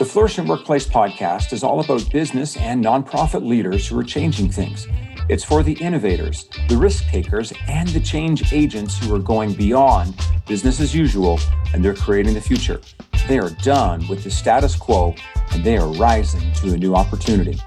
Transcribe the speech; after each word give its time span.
The 0.00 0.06
Flourishing 0.06 0.46
Workplace 0.46 0.86
podcast 0.86 1.52
is 1.52 1.62
all 1.62 1.80
about 1.80 2.10
business 2.10 2.56
and 2.56 2.82
nonprofit 2.82 3.46
leaders 3.46 3.86
who 3.86 3.98
are 3.98 4.02
changing 4.02 4.48
things. 4.48 4.88
It's 5.28 5.44
for 5.44 5.62
the 5.62 5.74
innovators, 5.74 6.48
the 6.70 6.78
risk 6.78 7.04
takers, 7.08 7.52
and 7.68 7.86
the 7.90 8.00
change 8.00 8.50
agents 8.50 8.96
who 8.96 9.14
are 9.14 9.18
going 9.18 9.52
beyond 9.52 10.18
business 10.46 10.80
as 10.80 10.94
usual 10.94 11.38
and 11.74 11.84
they're 11.84 11.92
creating 11.92 12.32
the 12.32 12.40
future. 12.40 12.80
They 13.28 13.38
are 13.38 13.50
done 13.50 14.08
with 14.08 14.24
the 14.24 14.30
status 14.30 14.74
quo 14.74 15.14
and 15.52 15.62
they 15.62 15.76
are 15.76 15.92
rising 15.92 16.50
to 16.54 16.72
a 16.72 16.78
new 16.78 16.94
opportunity. 16.94 17.58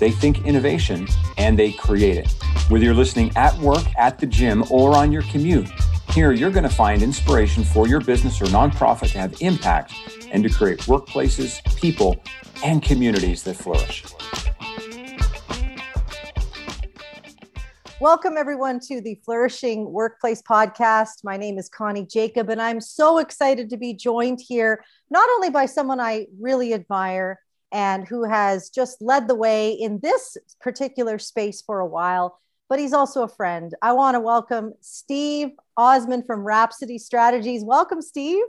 They 0.00 0.10
think 0.10 0.44
innovation 0.44 1.06
and 1.36 1.56
they 1.56 1.70
create 1.70 2.16
it. 2.16 2.28
Whether 2.70 2.86
you're 2.86 2.94
listening 2.94 3.30
at 3.36 3.56
work, 3.58 3.84
at 3.96 4.18
the 4.18 4.26
gym, 4.26 4.64
or 4.68 4.96
on 4.96 5.12
your 5.12 5.22
commute, 5.22 5.70
here 6.12 6.32
you're 6.32 6.50
going 6.50 6.64
to 6.64 6.68
find 6.68 7.02
inspiration 7.02 7.62
for 7.64 7.86
your 7.86 8.00
business 8.00 8.40
or 8.40 8.46
nonprofit 8.46 9.12
to 9.12 9.18
have 9.18 9.40
impact 9.40 9.92
and 10.30 10.42
to 10.42 10.50
create 10.50 10.80
workplaces, 10.80 11.62
people, 11.76 12.16
and 12.64 12.82
communities 12.82 13.42
that 13.42 13.54
flourish. 13.54 14.04
Welcome, 18.00 18.36
everyone, 18.36 18.78
to 18.86 19.00
the 19.00 19.16
Flourishing 19.24 19.90
Workplace 19.90 20.40
Podcast. 20.40 21.24
My 21.24 21.36
name 21.36 21.58
is 21.58 21.68
Connie 21.68 22.06
Jacob, 22.06 22.48
and 22.48 22.62
I'm 22.62 22.80
so 22.80 23.18
excited 23.18 23.70
to 23.70 23.76
be 23.76 23.92
joined 23.92 24.40
here 24.40 24.84
not 25.10 25.28
only 25.30 25.50
by 25.50 25.66
someone 25.66 25.98
I 25.98 26.26
really 26.38 26.74
admire 26.74 27.40
and 27.72 28.06
who 28.06 28.24
has 28.24 28.70
just 28.70 29.02
led 29.02 29.28
the 29.28 29.34
way 29.34 29.72
in 29.72 29.98
this 30.00 30.36
particular 30.60 31.18
space 31.18 31.60
for 31.60 31.80
a 31.80 31.86
while, 31.86 32.38
but 32.68 32.78
he's 32.78 32.92
also 32.92 33.22
a 33.22 33.28
friend. 33.28 33.74
I 33.82 33.92
want 33.92 34.14
to 34.14 34.20
welcome 34.20 34.74
Steve 34.80 35.50
Osmond 35.78 36.24
from 36.26 36.40
Rhapsody 36.40 36.98
Strategies. 36.98 37.64
Welcome, 37.64 38.02
Steve. 38.02 38.44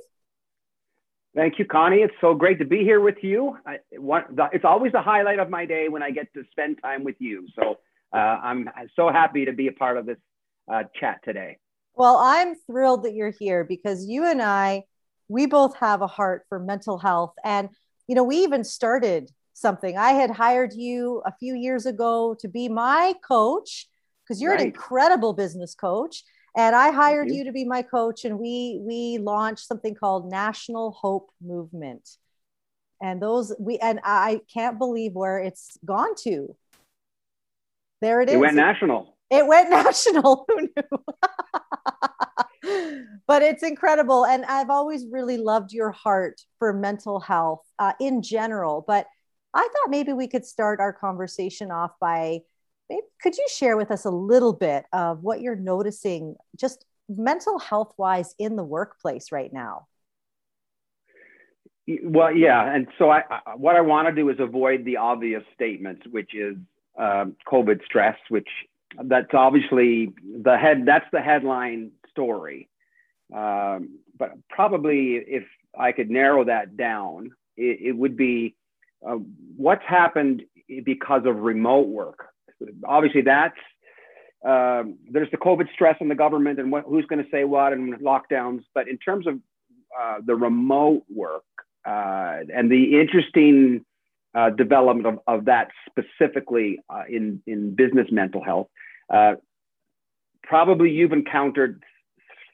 Thank 1.36 1.60
you, 1.60 1.66
Connie. 1.66 1.98
It's 1.98 2.14
so 2.20 2.34
great 2.34 2.58
to 2.58 2.66
be 2.66 2.80
here 2.80 3.00
with 3.00 3.18
you. 3.22 3.56
I, 3.66 3.78
it's 3.92 4.66
always 4.66 4.92
the 4.92 5.02
highlight 5.02 5.38
of 5.38 5.50
my 5.50 5.66
day 5.66 5.88
when 5.88 6.02
I 6.02 6.10
get 6.10 6.34
to 6.34 6.44
spend 6.50 6.80
time 6.82 7.04
with 7.04 7.18
you. 7.20 7.48
So 7.56 7.78
uh, 8.12 8.18
I'm 8.18 8.68
so 8.96 9.12
happy 9.12 9.46
to 9.46 9.54
be 9.54 9.68
a 9.68 9.72
part 9.72 9.98
of 9.98 10.08
this 10.08 10.18
uh, 10.74 10.84
chat 11.00 11.20
today. 11.24 11.58
Well, 11.94 12.18
I'm 12.18 12.56
thrilled 12.66 13.04
that 13.04 13.14
you're 13.14 13.34
here 13.40 13.64
because 13.64 14.08
you 14.08 14.26
and 14.26 14.42
I, 14.42 14.86
we 15.28 15.46
both 15.46 15.76
have 15.78 16.02
a 16.02 16.08
heart 16.08 16.46
for 16.50 16.58
mental 16.60 16.98
health. 16.98 17.34
And, 17.44 17.70
you 18.08 18.16
know, 18.16 18.24
we 18.24 18.38
even 18.38 18.64
started 18.64 19.30
something. 19.54 20.00
I 20.00 20.14
had 20.14 20.32
hired 20.32 20.74
you 20.74 21.22
a 21.26 21.34
few 21.40 21.54
years 21.54 21.86
ago 21.86 22.36
to 22.40 22.48
be 22.48 22.70
my 22.70 23.14
coach 23.24 23.88
because 24.24 24.42
you're 24.42 24.52
right. 24.52 24.62
an 24.62 24.68
incredible 24.68 25.34
business 25.34 25.76
coach 25.76 26.24
and 26.60 26.76
I 26.76 26.92
hired 26.92 27.30
you. 27.30 27.36
you. 27.36 27.44
to 27.46 27.54
be 27.54 27.64
my 27.64 27.82
coach, 27.82 28.26
and 28.26 28.38
we 28.38 28.82
we 28.82 29.18
launched 29.18 29.66
something 29.66 29.96
called 29.96 30.30
National 30.30 30.92
Hope 30.92 31.30
Movement. 31.42 32.08
And 33.02 33.22
those 33.22 33.56
we 33.58 33.78
and 33.78 34.02
I 34.04 34.42
can't 34.54 34.78
believe 34.78 35.14
where 35.14 35.40
it's 35.40 35.78
gone 35.86 36.16
to. 36.24 36.54
There 38.02 38.20
it, 38.20 38.28
it 38.28 38.34
is. 38.34 38.36
It 38.36 38.40
went 38.40 38.56
national. 38.58 39.18
It 39.30 39.48
went 39.48 39.70
national. 39.86 40.46
Who 40.50 40.62
knew? 40.62 40.70
but 43.28 43.42
it's 43.42 43.64
incredible, 43.64 44.26
and 44.26 44.44
I've 44.44 44.70
always 44.70 45.06
really 45.10 45.38
loved 45.38 45.72
your 45.72 45.92
heart 45.92 46.42
for 46.58 46.74
mental 46.74 47.22
health 47.22 47.62
uh, 47.80 47.94
in 48.02 48.22
general. 48.22 48.84
But 48.86 49.08
I 49.54 49.62
thought 49.62 49.90
maybe 49.90 50.12
we 50.12 50.28
could 50.28 50.46
start 50.46 50.82
our 50.82 50.92
conversation 50.92 51.72
off 51.72 51.92
by 52.02 52.42
maybe 52.90 53.02
could 53.22 53.38
you 53.38 53.46
share 53.50 53.78
with 53.78 53.92
us 53.92 54.06
a 54.06 54.10
little 54.10 54.54
bit 54.54 54.86
of 54.94 55.24
what 55.24 55.42
you're 55.42 55.56
noticing 55.56 56.36
just 56.58 56.86
mental 57.08 57.60
health 57.60 57.94
wise 57.98 58.36
in 58.38 58.56
the 58.56 58.64
workplace 58.64 59.32
right 59.32 59.52
now? 59.52 59.88
Well 62.04 62.36
yeah 62.36 62.72
and 62.74 62.88
so 63.00 63.10
I, 63.10 63.24
I 63.30 63.56
what 63.56 63.76
i 63.76 63.82
want 63.82 64.08
to 64.08 64.14
do 64.14 64.30
is 64.30 64.40
avoid 64.40 64.86
the 64.86 64.98
obvious 64.98 65.42
statements 65.56 66.04
which 66.12 66.36
is 66.36 66.56
um, 67.00 67.36
covid 67.52 67.84
stress 67.84 68.16
which 68.30 68.48
that's 69.06 69.34
obviously 69.34 70.14
the 70.44 70.56
head 70.56 70.84
that's 70.86 71.06
the 71.12 71.22
headline 71.22 71.92
story. 72.12 72.70
Um, 73.36 74.00
but 74.18 74.34
probably 74.50 75.16
if 75.16 75.46
i 75.78 75.92
could 75.92 76.12
narrow 76.12 76.44
that 76.44 76.78
down 76.78 77.32
it, 77.58 77.80
it 77.82 77.98
would 77.98 78.16
be 78.16 78.56
uh, 79.08 79.18
what's 79.58 79.86
happened 79.88 80.44
because 80.86 81.24
of 81.26 81.38
remote 81.38 81.88
work 81.88 82.30
obviously 82.86 83.22
that's 83.22 83.58
um, 84.46 84.98
there's 85.12 85.30
the 85.32 85.38
COVID 85.38 85.72
stress 85.74 85.98
on 86.00 86.08
the 86.08 86.16
government 86.16 86.60
and 86.60 86.72
what, 86.72 86.86
who's 86.86 87.06
going 87.06 87.24
to 87.24 87.30
say 87.30 87.44
what 87.44 87.74
and 87.74 87.94
lockdowns. 88.00 88.62
But 88.74 88.88
in 88.88 88.98
terms 88.98 89.28
of 89.28 89.36
uh, 90.00 90.20
the 90.26 90.36
remote 90.36 91.04
work 91.14 91.44
uh, 91.86 92.38
and 92.54 92.72
the 92.72 93.00
interesting 93.00 93.86
uh, 94.34 94.52
development 94.52 95.08
of, 95.08 95.20
of 95.28 95.46
that 95.46 95.70
specifically 95.90 96.80
uh, 96.90 97.04
in, 97.10 97.42
in 97.48 97.76
business 97.76 98.08
mental 98.12 98.44
health, 98.44 98.68
uh, 99.14 99.34
probably 100.44 100.92
you've 100.92 101.14
encountered 101.14 101.84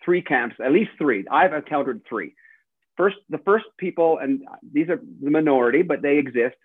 three 0.04 0.22
camps, 0.22 0.56
at 0.64 0.72
least 0.72 0.92
three. 0.98 1.26
I've 1.30 1.54
encountered 1.54 2.02
three. 2.10 2.34
First, 2.98 3.18
the 3.30 3.40
first 3.40 3.66
people, 3.78 4.18
and 4.18 4.42
these 4.74 4.90
are 4.90 5.00
the 5.22 5.30
minority, 5.30 5.82
but 5.84 6.02
they 6.02 6.18
exist. 6.18 6.56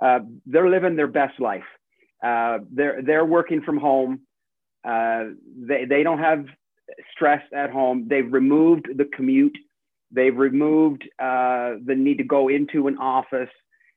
Uh, 0.00 0.20
they're 0.46 0.68
living 0.68 0.96
their 0.96 1.06
best 1.06 1.40
life 1.40 1.64
uh, 2.22 2.58
they're 2.70 3.02
they're 3.02 3.24
working 3.24 3.62
from 3.62 3.78
home. 3.78 4.20
Uh, 4.84 5.24
they 5.56 5.84
they 5.84 6.02
don't 6.02 6.18
have 6.18 6.46
stress 7.14 7.42
at 7.54 7.70
home. 7.70 8.06
They've 8.08 8.30
removed 8.32 8.86
the 8.96 9.04
commute. 9.16 9.56
They've 10.10 10.36
removed 10.36 11.04
uh, 11.18 11.74
the 11.84 11.94
need 11.96 12.18
to 12.18 12.24
go 12.24 12.48
into 12.48 12.86
an 12.86 12.98
office. 12.98 13.50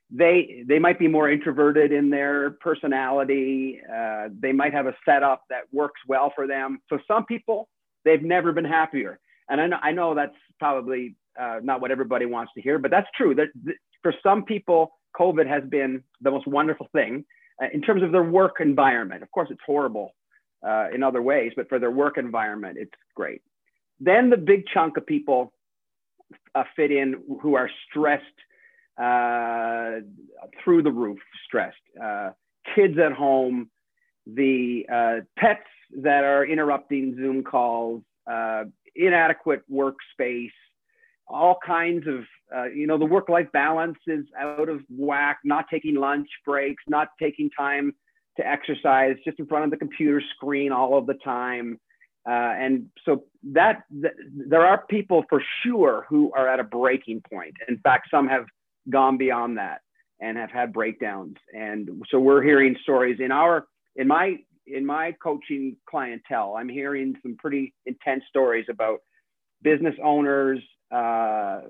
They 0.09 0.63
they 0.67 0.79
might 0.79 0.97
be 0.97 1.07
more 1.07 1.29
introverted 1.29 1.91
in 1.91 2.09
their 2.09 2.51
personality. 2.51 3.81
Uh, 3.91 4.29
they 4.39 4.51
might 4.51 4.73
have 4.73 4.87
a 4.87 4.95
setup 5.03 5.43
that 5.49 5.63
works 5.71 6.01
well 6.07 6.31
for 6.35 6.47
them. 6.47 6.79
So 6.89 6.99
some 7.07 7.25
people 7.25 7.67
they've 8.05 8.21
never 8.21 8.51
been 8.51 8.65
happier. 8.65 9.19
And 9.49 9.61
I 9.61 9.67
know 9.67 9.77
I 9.81 9.91
know 9.91 10.15
that's 10.15 10.35
probably 10.59 11.15
uh, 11.39 11.59
not 11.61 11.81
what 11.81 11.91
everybody 11.91 12.25
wants 12.25 12.53
to 12.55 12.61
hear, 12.61 12.79
but 12.79 12.91
that's 12.91 13.07
true. 13.15 13.35
That 13.35 13.47
for 14.01 14.13
some 14.23 14.45
people, 14.45 14.91
COVID 15.19 15.47
has 15.47 15.63
been 15.69 16.03
the 16.21 16.31
most 16.31 16.47
wonderful 16.47 16.87
thing 16.93 17.25
uh, 17.61 17.67
in 17.73 17.81
terms 17.81 18.03
of 18.03 18.11
their 18.11 18.23
work 18.23 18.57
environment. 18.59 19.23
Of 19.23 19.31
course, 19.31 19.47
it's 19.51 19.61
horrible 19.65 20.15
uh, 20.65 20.87
in 20.93 21.03
other 21.03 21.21
ways, 21.21 21.53
but 21.55 21.69
for 21.69 21.79
their 21.79 21.91
work 21.91 22.17
environment, 22.17 22.77
it's 22.79 22.91
great. 23.15 23.41
Then 23.99 24.29
the 24.29 24.37
big 24.37 24.63
chunk 24.73 24.97
of 24.97 25.05
people 25.05 25.53
uh, 26.53 26.63
fit 26.75 26.91
in 26.91 27.21
who 27.41 27.55
are 27.55 27.69
stressed 27.89 28.23
uh, 28.97 30.01
through 30.63 30.83
the 30.83 30.91
roof, 30.91 31.19
stressed. 31.45 31.75
Uh, 32.01 32.31
kids 32.75 32.97
at 32.97 33.13
home, 33.13 33.69
the 34.25 34.83
pets 35.37 35.61
that 36.01 36.23
are 36.23 36.45
interrupting 36.45 37.15
Zoom 37.15 37.43
calls, 37.43 38.01
inadequate 38.95 39.61
workspace, 39.71 40.49
all 41.27 41.57
kinds 41.65 42.07
of 42.07 42.23
uh, 42.55 42.65
you 42.65 42.87
know 42.87 42.97
the 42.97 43.05
work 43.05 43.29
life 43.29 43.47
balance 43.51 43.97
is 44.07 44.25
out 44.39 44.69
of 44.69 44.81
whack 44.89 45.39
not 45.43 45.65
taking 45.71 45.95
lunch 45.95 46.27
breaks 46.45 46.83
not 46.87 47.09
taking 47.19 47.49
time 47.57 47.93
to 48.37 48.47
exercise 48.47 49.15
just 49.23 49.39
in 49.39 49.45
front 49.47 49.65
of 49.65 49.71
the 49.71 49.77
computer 49.77 50.21
screen 50.35 50.71
all 50.71 50.97
of 50.97 51.05
the 51.05 51.13
time. 51.15 51.79
Uh, 52.27 52.53
and 52.57 52.87
so 53.05 53.23
that 53.43 53.83
th- 54.01 54.13
there 54.33 54.65
are 54.65 54.83
people 54.89 55.23
for 55.29 55.41
sure 55.63 56.05
who 56.09 56.31
are 56.33 56.47
at 56.47 56.59
a 56.59 56.63
breaking 56.63 57.21
point. 57.31 57.53
In 57.67 57.77
fact 57.77 58.09
some 58.09 58.27
have 58.27 58.45
gone 58.89 59.17
beyond 59.17 59.57
that 59.57 59.81
and 60.19 60.37
have 60.37 60.51
had 60.51 60.73
breakdowns. 60.73 61.35
And 61.53 62.03
so 62.09 62.19
we're 62.19 62.41
hearing 62.41 62.75
stories 62.83 63.19
in 63.19 63.31
our 63.31 63.67
in 63.95 64.07
my 64.07 64.37
in 64.67 64.85
my 64.85 65.13
coaching 65.23 65.77
clientele. 65.87 66.55
I'm 66.57 66.69
hearing 66.69 67.15
some 67.21 67.35
pretty 67.37 67.73
intense 67.85 68.23
stories 68.29 68.65
about 68.69 68.99
business 69.61 69.95
owners 70.03 70.59
uh, 70.95 71.61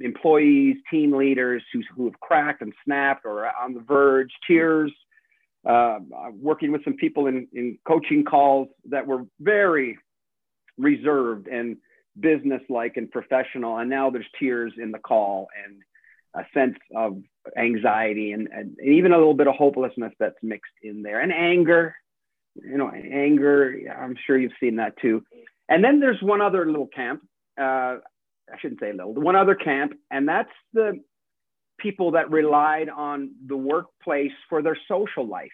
employees, 0.00 0.76
team 0.90 1.10
leaders 1.22 1.62
who, 1.72 1.80
who 1.94 2.04
have 2.04 2.18
cracked 2.20 2.60
and 2.62 2.74
snapped 2.84 3.24
or 3.24 3.36
on 3.62 3.70
the 3.76 3.80
verge, 3.80 4.32
tears, 4.46 4.92
uh, 5.66 5.98
working 6.50 6.70
with 6.72 6.84
some 6.84 6.96
people 7.04 7.26
in, 7.26 7.48
in 7.52 7.78
coaching 7.90 8.22
calls 8.32 8.68
that 8.94 9.06
were 9.06 9.22
very 9.40 9.98
reserved 10.88 11.46
and 11.48 11.68
business-like 12.18 12.94
and 12.96 13.10
professional. 13.10 13.78
And 13.78 13.88
now 13.88 14.10
there's 14.10 14.26
tears 14.38 14.72
in 14.84 14.90
the 14.92 14.98
call 14.98 15.48
and 15.64 15.82
a 16.34 16.44
sense 16.52 16.76
of 16.94 17.10
anxiety 17.56 18.32
and, 18.32 18.48
and, 18.48 18.76
and 18.78 18.88
even 18.98 19.12
a 19.12 19.16
little 19.16 19.38
bit 19.40 19.48
of 19.48 19.54
hopelessness 19.54 20.12
that's 20.18 20.42
mixed 20.42 20.76
in 20.82 21.02
there 21.02 21.20
and 21.20 21.32
anger, 21.32 21.94
you 22.54 22.76
know, 22.76 22.90
anger. 22.90 23.74
I'm 23.98 24.16
sure 24.26 24.36
you've 24.38 24.60
seen 24.60 24.76
that 24.76 24.98
too. 25.00 25.24
And 25.68 25.82
then 25.82 26.00
there's 26.00 26.22
one 26.22 26.42
other 26.42 26.66
little 26.66 26.88
camp. 26.88 27.22
Uh, 27.58 27.96
I 28.52 28.58
shouldn't 28.60 28.80
say 28.80 28.92
little, 28.92 29.14
one 29.14 29.36
other 29.36 29.54
camp, 29.54 29.94
and 30.10 30.28
that's 30.28 30.50
the 30.72 31.00
people 31.78 32.12
that 32.12 32.30
relied 32.30 32.88
on 32.88 33.32
the 33.46 33.56
workplace 33.56 34.32
for 34.48 34.62
their 34.62 34.78
social 34.88 35.26
life. 35.26 35.50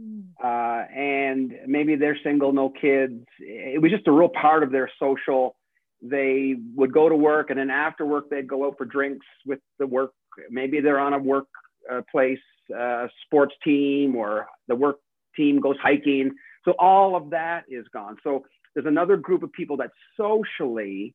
Mm. 0.00 0.24
Uh, 0.42 0.86
and 0.92 1.52
maybe 1.66 1.96
they're 1.96 2.16
single, 2.22 2.52
no 2.52 2.70
kids. 2.70 3.24
It 3.40 3.82
was 3.82 3.90
just 3.90 4.06
a 4.06 4.12
real 4.12 4.30
part 4.30 4.62
of 4.62 4.70
their 4.70 4.90
social 4.98 5.56
they 6.02 6.56
would 6.74 6.92
go 6.92 7.08
to 7.08 7.16
work 7.16 7.50
and 7.50 7.58
then 7.58 7.70
after 7.70 8.06
work 8.06 8.30
they'd 8.30 8.48
go 8.48 8.66
out 8.66 8.74
for 8.78 8.84
drinks 8.84 9.26
with 9.44 9.58
the 9.78 9.86
work 9.86 10.12
maybe 10.50 10.80
they're 10.80 11.00
on 11.00 11.12
a 11.12 11.18
workplace 11.18 12.38
uh, 12.72 12.78
uh, 12.78 13.08
sports 13.24 13.54
team 13.64 14.14
or 14.14 14.46
the 14.68 14.74
work 14.74 14.98
team 15.34 15.60
goes 15.60 15.76
hiking 15.82 16.30
so 16.64 16.72
all 16.78 17.16
of 17.16 17.30
that 17.30 17.64
is 17.68 17.84
gone 17.92 18.16
so 18.22 18.44
there's 18.74 18.86
another 18.86 19.16
group 19.16 19.42
of 19.42 19.52
people 19.52 19.76
that 19.76 19.90
socially 20.16 21.14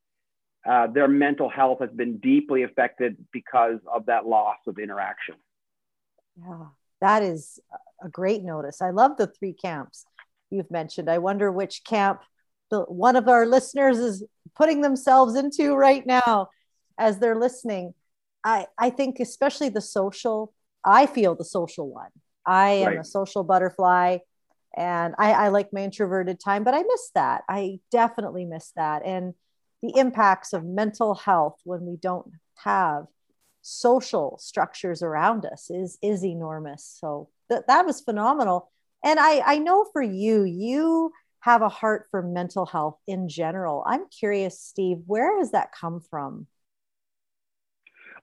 uh, 0.65 0.88
their 0.88 1.07
mental 1.07 1.50
health 1.50 1.80
has 1.80 1.92
been 1.92 2.18
deeply 2.18 2.63
affected 2.63 3.18
because 3.31 3.80
of 3.94 4.06
that 4.06 4.25
loss 4.25 4.57
of 4.68 4.80
interaction 4.80 5.36
yeah 6.38 6.65
that 7.01 7.24
is 7.24 7.60
a 8.04 8.10
great 8.10 8.44
notice 8.44 8.81
i 8.81 8.89
love 8.89 9.18
the 9.18 9.27
three 9.27 9.54
camps 9.54 10.06
you've 10.50 10.71
mentioned 10.71 11.10
i 11.10 11.18
wonder 11.18 11.51
which 11.51 11.83
camp 11.83 12.21
the, 12.74 12.81
one 12.81 13.15
of 13.15 13.27
our 13.27 13.45
listeners 13.45 14.00
is 14.00 14.24
putting 14.56 14.81
themselves 14.81 15.36
into 15.36 15.75
right 15.75 16.06
now 16.06 16.50
as 16.98 17.19
they're 17.19 17.39
listening. 17.39 17.94
I, 18.44 18.65
I 18.77 18.89
think 18.89 19.19
especially 19.19 19.69
the 19.69 19.81
social, 19.81 20.54
I 20.83 21.06
feel 21.06 21.36
the 21.36 21.45
social 21.45 21.88
one. 21.88 22.10
I 22.45 22.69
am 22.71 22.88
right. 22.88 23.00
a 23.00 23.04
social 23.04 23.44
butterfly 23.44 24.18
and 24.75 25.13
I, 25.19 25.33
I 25.33 25.48
like 25.50 25.71
my 25.71 25.81
introverted 25.81 26.39
time, 26.39 26.63
but 26.63 26.74
I 26.74 26.81
miss 26.81 27.12
that. 27.13 27.44
I 27.48 27.80
definitely 27.92 28.45
miss 28.45 28.71
that. 28.75 29.06
And 29.06 29.36
the 29.83 30.00
impacts 30.00 30.53
of 30.53 30.63
mental 30.63 31.13
health 31.13 31.59
when 31.65 31.85
we 31.85 31.97
don't 31.97 32.31
have 32.56 33.06
social 33.62 34.38
structures 34.41 35.03
around 35.03 35.45
us 35.45 35.69
is 35.69 36.00
is 36.01 36.25
enormous. 36.25 36.97
So 37.00 37.30
th- 37.51 37.63
that 37.68 37.85
was 37.85 38.01
phenomenal. 38.01 38.71
And 39.03 39.19
I, 39.19 39.41
I 39.45 39.57
know 39.59 39.85
for 39.91 40.01
you, 40.01 40.44
you 40.44 41.12
have 41.41 41.62
a 41.62 41.69
heart 41.69 42.07
for 42.09 42.21
mental 42.24 42.65
health 42.65 42.97
in 43.06 43.27
general. 43.27 43.83
I'm 43.85 44.07
curious, 44.07 44.62
Steve, 44.62 45.00
where 45.06 45.39
has 45.39 45.51
that 45.51 45.74
come 45.74 46.00
from? 46.00 46.47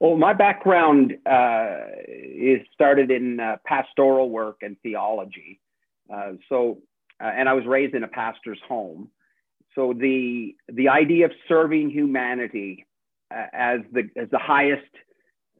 Well, 0.00 0.16
my 0.16 0.32
background 0.32 1.18
uh, 1.26 1.76
is 2.08 2.60
started 2.72 3.10
in 3.10 3.38
uh, 3.38 3.56
pastoral 3.66 4.30
work 4.30 4.60
and 4.62 4.78
theology. 4.82 5.60
Uh, 6.10 6.32
so, 6.48 6.78
uh, 7.22 7.26
and 7.26 7.46
I 7.46 7.52
was 7.52 7.66
raised 7.66 7.94
in 7.94 8.02
a 8.02 8.08
pastor's 8.08 8.60
home. 8.66 9.10
So 9.75 9.93
the 9.93 10.55
the 10.69 10.88
idea 10.88 11.26
of 11.26 11.32
serving 11.49 11.90
humanity 11.90 12.87
uh, 13.34 13.46
as 13.52 13.81
the 13.93 14.08
as 14.17 14.28
the 14.31 14.38
highest 14.38 14.93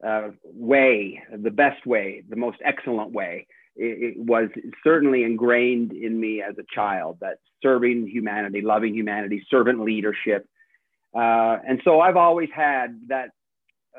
uh, 0.05 0.29
way, 0.43 1.21
the 1.31 1.51
best 1.51 1.85
way, 1.85 2.23
the 2.29 2.35
most 2.35 2.57
excellent 2.65 3.11
way, 3.11 3.47
it, 3.75 4.15
it 4.15 4.17
was 4.17 4.49
certainly 4.83 5.23
ingrained 5.23 5.91
in 5.93 6.19
me 6.19 6.41
as 6.41 6.55
a 6.57 6.63
child 6.73 7.17
that 7.21 7.37
serving 7.61 8.07
humanity, 8.07 8.61
loving 8.61 8.93
humanity, 8.93 9.45
servant 9.49 9.81
leadership. 9.81 10.47
Uh, 11.13 11.57
and 11.67 11.81
so 11.83 11.99
I've 11.99 12.15
always 12.15 12.49
had 12.53 12.99
that, 13.09 13.29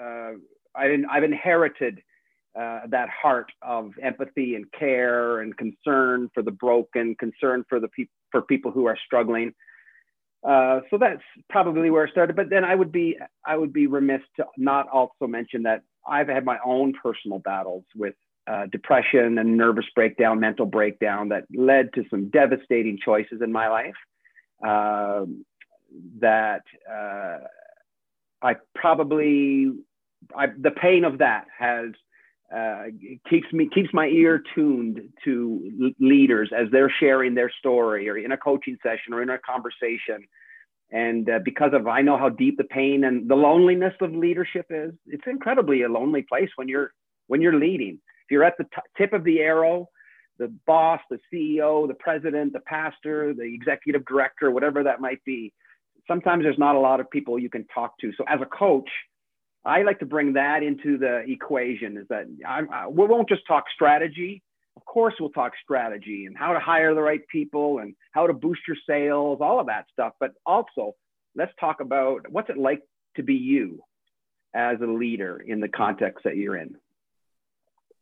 uh, 0.00 0.32
I, 0.74 0.96
I've 1.10 1.24
inherited 1.24 2.02
uh, 2.58 2.80
that 2.88 3.08
heart 3.08 3.50
of 3.62 3.92
empathy 4.02 4.56
and 4.56 4.64
care 4.78 5.40
and 5.40 5.56
concern 5.56 6.30
for 6.34 6.42
the 6.42 6.50
broken, 6.50 7.14
concern 7.16 7.64
for 7.68 7.80
the 7.80 7.88
people 7.88 8.12
for 8.30 8.42
people 8.42 8.70
who 8.70 8.86
are 8.86 8.96
struggling. 9.04 9.52
Uh, 10.46 10.80
so 10.90 10.98
that's 10.98 11.22
probably 11.48 11.90
where 11.90 12.06
I 12.06 12.10
started. 12.10 12.34
But 12.34 12.50
then 12.50 12.64
I 12.64 12.74
would 12.74 12.90
be 12.90 13.16
I 13.46 13.56
would 13.56 13.72
be 13.72 13.86
remiss 13.86 14.22
to 14.36 14.46
not 14.56 14.88
also 14.88 15.26
mention 15.26 15.62
that 15.64 15.82
I've 16.06 16.28
had 16.28 16.44
my 16.44 16.58
own 16.64 16.94
personal 17.00 17.38
battles 17.38 17.84
with 17.94 18.14
uh, 18.46 18.66
depression 18.66 19.38
and 19.38 19.56
nervous 19.56 19.84
breakdown, 19.94 20.40
mental 20.40 20.66
breakdown 20.66 21.28
that 21.28 21.44
led 21.54 21.92
to 21.94 22.04
some 22.10 22.28
devastating 22.30 22.98
choices 23.04 23.40
in 23.42 23.52
my 23.52 23.68
life. 23.68 23.94
Uh, 24.66 25.26
that 26.20 26.62
uh, 26.90 27.38
I 28.40 28.56
probably, 28.74 29.72
I, 30.36 30.46
the 30.58 30.70
pain 30.70 31.04
of 31.04 31.18
that 31.18 31.46
has 31.56 31.90
uh, 32.54 32.84
keeps 33.28 33.50
me 33.52 33.68
keeps 33.74 33.88
my 33.92 34.06
ear 34.06 34.42
tuned 34.54 35.00
to 35.24 35.92
leaders 35.98 36.50
as 36.56 36.68
they're 36.70 36.92
sharing 37.00 37.34
their 37.34 37.50
story 37.58 38.08
or 38.08 38.18
in 38.18 38.32
a 38.32 38.36
coaching 38.36 38.76
session 38.82 39.14
or 39.14 39.22
in 39.22 39.30
a 39.30 39.38
conversation. 39.38 40.26
And 40.90 41.28
uh, 41.30 41.38
because 41.42 41.72
of 41.72 41.86
I 41.86 42.02
know 42.02 42.18
how 42.18 42.28
deep 42.28 42.58
the 42.58 42.64
pain 42.64 43.04
and 43.04 43.28
the 43.28 43.34
loneliness 43.34 43.94
of 44.02 44.14
leadership 44.14 44.66
is, 44.68 44.92
it's 45.06 45.24
incredibly 45.26 45.82
a 45.82 45.88
lonely 45.88 46.22
place 46.22 46.50
when 46.56 46.68
you're 46.68 46.92
when 47.28 47.40
you're 47.40 47.58
leading 47.58 47.94
If 48.24 48.30
you're 48.30 48.44
at 48.44 48.58
the 48.58 48.66
tip 48.98 49.14
of 49.14 49.24
the 49.24 49.38
arrow, 49.40 49.88
the 50.38 50.52
boss, 50.66 51.00
the 51.08 51.18
CEO, 51.32 51.88
the 51.88 51.94
president, 51.94 52.52
the 52.52 52.60
pastor, 52.60 53.32
the 53.32 53.54
executive 53.54 54.04
director, 54.04 54.50
whatever 54.50 54.82
that 54.82 55.00
might 55.00 55.24
be, 55.24 55.52
sometimes 56.06 56.42
there's 56.42 56.58
not 56.58 56.76
a 56.76 56.80
lot 56.80 57.00
of 57.00 57.10
people 57.10 57.38
you 57.38 57.48
can 57.48 57.64
talk 57.74 57.98
to. 58.00 58.12
So 58.18 58.24
as 58.28 58.40
a 58.42 58.46
coach, 58.46 58.90
I 59.64 59.82
like 59.82 60.00
to 60.00 60.06
bring 60.06 60.32
that 60.32 60.62
into 60.62 60.98
the 60.98 61.20
equation 61.28 61.96
is 61.96 62.06
that 62.08 62.26
I, 62.46 62.62
I, 62.72 62.88
we 62.88 63.06
won't 63.06 63.28
just 63.28 63.46
talk 63.46 63.64
strategy. 63.74 64.42
Of 64.76 64.84
course, 64.84 65.14
we'll 65.20 65.30
talk 65.30 65.52
strategy 65.62 66.26
and 66.26 66.36
how 66.36 66.52
to 66.52 66.58
hire 66.58 66.94
the 66.94 67.02
right 67.02 67.20
people 67.28 67.78
and 67.78 67.94
how 68.12 68.26
to 68.26 68.32
boost 68.32 68.62
your 68.66 68.76
sales, 68.88 69.38
all 69.40 69.60
of 69.60 69.66
that 69.66 69.86
stuff. 69.92 70.14
But 70.18 70.32
also, 70.44 70.94
let's 71.36 71.52
talk 71.60 71.80
about 71.80 72.30
what's 72.30 72.50
it 72.50 72.58
like 72.58 72.82
to 73.16 73.22
be 73.22 73.34
you 73.34 73.82
as 74.54 74.78
a 74.80 74.86
leader 74.86 75.42
in 75.46 75.60
the 75.60 75.68
context 75.68 76.24
that 76.24 76.36
you're 76.36 76.56
in. 76.56 76.76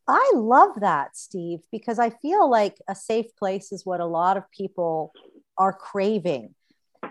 I 0.08 0.32
love 0.34 0.80
that, 0.80 1.16
Steve, 1.16 1.60
because 1.70 1.98
I 1.98 2.10
feel 2.10 2.50
like 2.50 2.78
a 2.88 2.94
safe 2.94 3.36
place 3.36 3.70
is 3.70 3.86
what 3.86 4.00
a 4.00 4.06
lot 4.06 4.36
of 4.36 4.50
people 4.50 5.12
are 5.58 5.72
craving. 5.72 6.54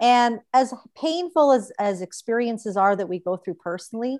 And 0.02 0.40
as 0.54 0.74
painful 1.00 1.52
as, 1.52 1.72
as 1.80 2.02
experiences 2.02 2.78
are 2.78 2.96
that 2.96 3.08
we 3.08 3.20
go 3.20 3.38
through 3.38 3.56
personally, 3.56 4.18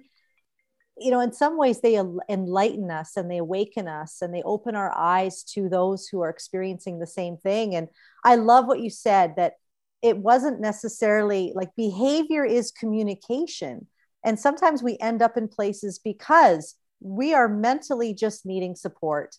you 1.00 1.12
know, 1.12 1.20
in 1.20 1.32
some 1.32 1.58
ways 1.58 1.82
they 1.82 2.02
enlighten 2.30 2.92
us 2.92 3.18
and 3.18 3.30
they 3.30 3.38
awaken 3.38 3.88
us 3.88 4.22
and 4.22 4.34
they 4.34 4.42
open 4.44 4.76
our 4.76 4.96
eyes 4.96 5.44
to 5.44 5.70
those 5.70 6.08
who 6.08 6.22
are 6.22 6.30
experiencing 6.30 7.00
the 7.00 7.08
same 7.08 7.38
thing. 7.38 7.76
And 7.76 7.88
I 8.24 8.36
love 8.36 8.68
what 8.68 8.80
you 8.80 8.90
said 8.90 9.36
that 9.38 9.54
it 10.02 10.18
wasn't 10.18 10.62
necessarily 10.62 11.52
like 11.56 11.76
behavior 11.76 12.46
is 12.46 12.72
communication. 12.72 13.88
And 14.24 14.40
sometimes 14.40 14.84
we 14.84 14.98
end 15.00 15.22
up 15.22 15.38
in 15.38 15.48
places 15.48 16.00
because 16.00 16.76
we 17.02 17.34
are 17.34 17.48
mentally 17.48 18.14
just 18.14 18.46
needing 18.46 18.76
support. 18.76 19.36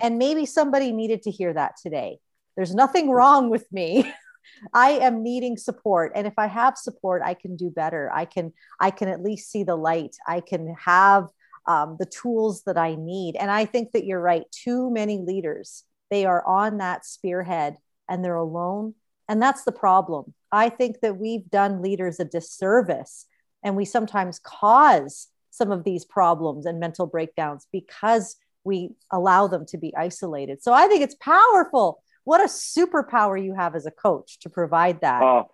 And 0.00 0.18
maybe 0.18 0.46
somebody 0.46 0.92
needed 0.92 1.22
to 1.22 1.30
hear 1.30 1.52
that 1.52 1.74
today. 1.82 2.18
There's 2.56 2.74
nothing 2.74 3.10
wrong 3.10 3.50
with 3.50 3.70
me. 3.72 4.12
I 4.72 4.90
am 4.90 5.22
needing 5.22 5.56
support. 5.56 6.12
And 6.14 6.26
if 6.26 6.34
I 6.38 6.46
have 6.46 6.76
support, 6.76 7.22
I 7.24 7.34
can 7.34 7.56
do 7.56 7.70
better. 7.70 8.10
I 8.12 8.24
can, 8.24 8.52
I 8.80 8.90
can 8.90 9.08
at 9.08 9.22
least 9.22 9.50
see 9.50 9.64
the 9.64 9.76
light. 9.76 10.16
I 10.26 10.40
can 10.40 10.74
have 10.84 11.28
um, 11.66 11.96
the 11.98 12.06
tools 12.06 12.62
that 12.64 12.76
I 12.76 12.94
need. 12.94 13.36
And 13.36 13.50
I 13.50 13.64
think 13.64 13.92
that 13.92 14.04
you're 14.04 14.20
right. 14.20 14.44
Too 14.50 14.90
many 14.90 15.18
leaders, 15.18 15.84
they 16.10 16.24
are 16.24 16.46
on 16.46 16.78
that 16.78 17.06
spearhead 17.06 17.76
and 18.08 18.24
they're 18.24 18.34
alone. 18.34 18.94
And 19.28 19.40
that's 19.40 19.64
the 19.64 19.72
problem. 19.72 20.34
I 20.52 20.68
think 20.68 21.00
that 21.00 21.16
we've 21.16 21.48
done 21.50 21.82
leaders 21.82 22.20
a 22.20 22.24
disservice 22.24 23.26
and 23.62 23.74
we 23.74 23.84
sometimes 23.84 24.38
cause 24.38 25.28
some 25.50 25.70
of 25.70 25.84
these 25.84 26.04
problems 26.04 26.66
and 26.66 26.78
mental 26.78 27.06
breakdowns 27.06 27.66
because 27.72 28.36
we 28.64 28.90
allow 29.10 29.46
them 29.46 29.64
to 29.66 29.78
be 29.78 29.94
isolated. 29.96 30.62
So 30.62 30.72
I 30.72 30.86
think 30.86 31.02
it's 31.02 31.16
powerful. 31.16 32.02
What 32.24 32.40
a 32.40 32.44
superpower 32.44 33.42
you 33.42 33.54
have 33.54 33.74
as 33.74 33.86
a 33.86 33.90
coach 33.90 34.38
to 34.40 34.50
provide 34.50 35.00
that. 35.02 35.22
Oh, 35.22 35.50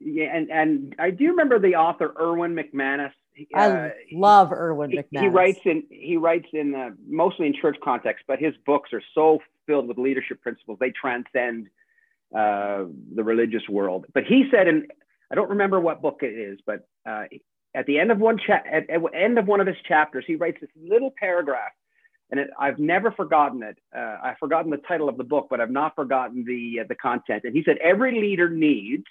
yeah, 0.00 0.36
and 0.36 0.50
and 0.50 0.94
I 0.98 1.10
do 1.10 1.28
remember 1.28 1.58
the 1.58 1.76
author 1.76 2.12
Erwin 2.20 2.54
McManus. 2.54 3.12
Uh, 3.54 3.58
I 3.58 3.92
love 4.12 4.52
Erwin 4.52 4.90
McManus. 4.90 5.04
He, 5.10 5.18
he 5.20 5.28
writes 5.28 5.60
in 5.64 5.82
he 5.90 6.16
writes 6.16 6.46
in 6.52 6.74
uh, 6.74 6.90
mostly 7.08 7.46
in 7.46 7.54
church 7.60 7.76
context, 7.82 8.24
but 8.28 8.38
his 8.38 8.54
books 8.66 8.90
are 8.92 9.02
so 9.14 9.40
filled 9.66 9.88
with 9.88 9.98
leadership 9.98 10.42
principles. 10.42 10.78
They 10.78 10.90
transcend 10.90 11.68
uh, 12.34 12.84
the 13.14 13.24
religious 13.24 13.62
world. 13.68 14.06
But 14.12 14.24
he 14.24 14.48
said, 14.50 14.68
and 14.68 14.90
I 15.30 15.34
don't 15.34 15.50
remember 15.50 15.80
what 15.80 16.02
book 16.02 16.18
it 16.22 16.34
is, 16.34 16.58
but 16.66 16.86
uh, 17.06 17.24
at 17.74 17.86
the 17.86 17.98
end 17.98 18.10
of 18.10 18.18
one 18.18 18.38
cha- 18.38 18.62
at, 18.70 18.90
at 18.90 19.00
end 19.14 19.38
of 19.38 19.46
one 19.46 19.60
of 19.60 19.66
his 19.66 19.76
chapters, 19.86 20.24
he 20.26 20.36
writes 20.36 20.58
this 20.60 20.70
little 20.76 21.12
paragraph, 21.18 21.72
and 22.34 22.40
it, 22.40 22.50
I've 22.58 22.80
never 22.80 23.12
forgotten 23.12 23.62
it. 23.62 23.78
Uh, 23.96 24.16
I've 24.20 24.38
forgotten 24.38 24.68
the 24.68 24.80
title 24.88 25.08
of 25.08 25.16
the 25.16 25.22
book, 25.22 25.46
but 25.48 25.60
I've 25.60 25.70
not 25.70 25.94
forgotten 25.94 26.44
the 26.44 26.80
uh, 26.80 26.84
the 26.88 26.96
content. 26.96 27.44
And 27.44 27.54
he 27.54 27.62
said 27.64 27.76
every 27.76 28.20
leader 28.20 28.48
needs 28.48 29.04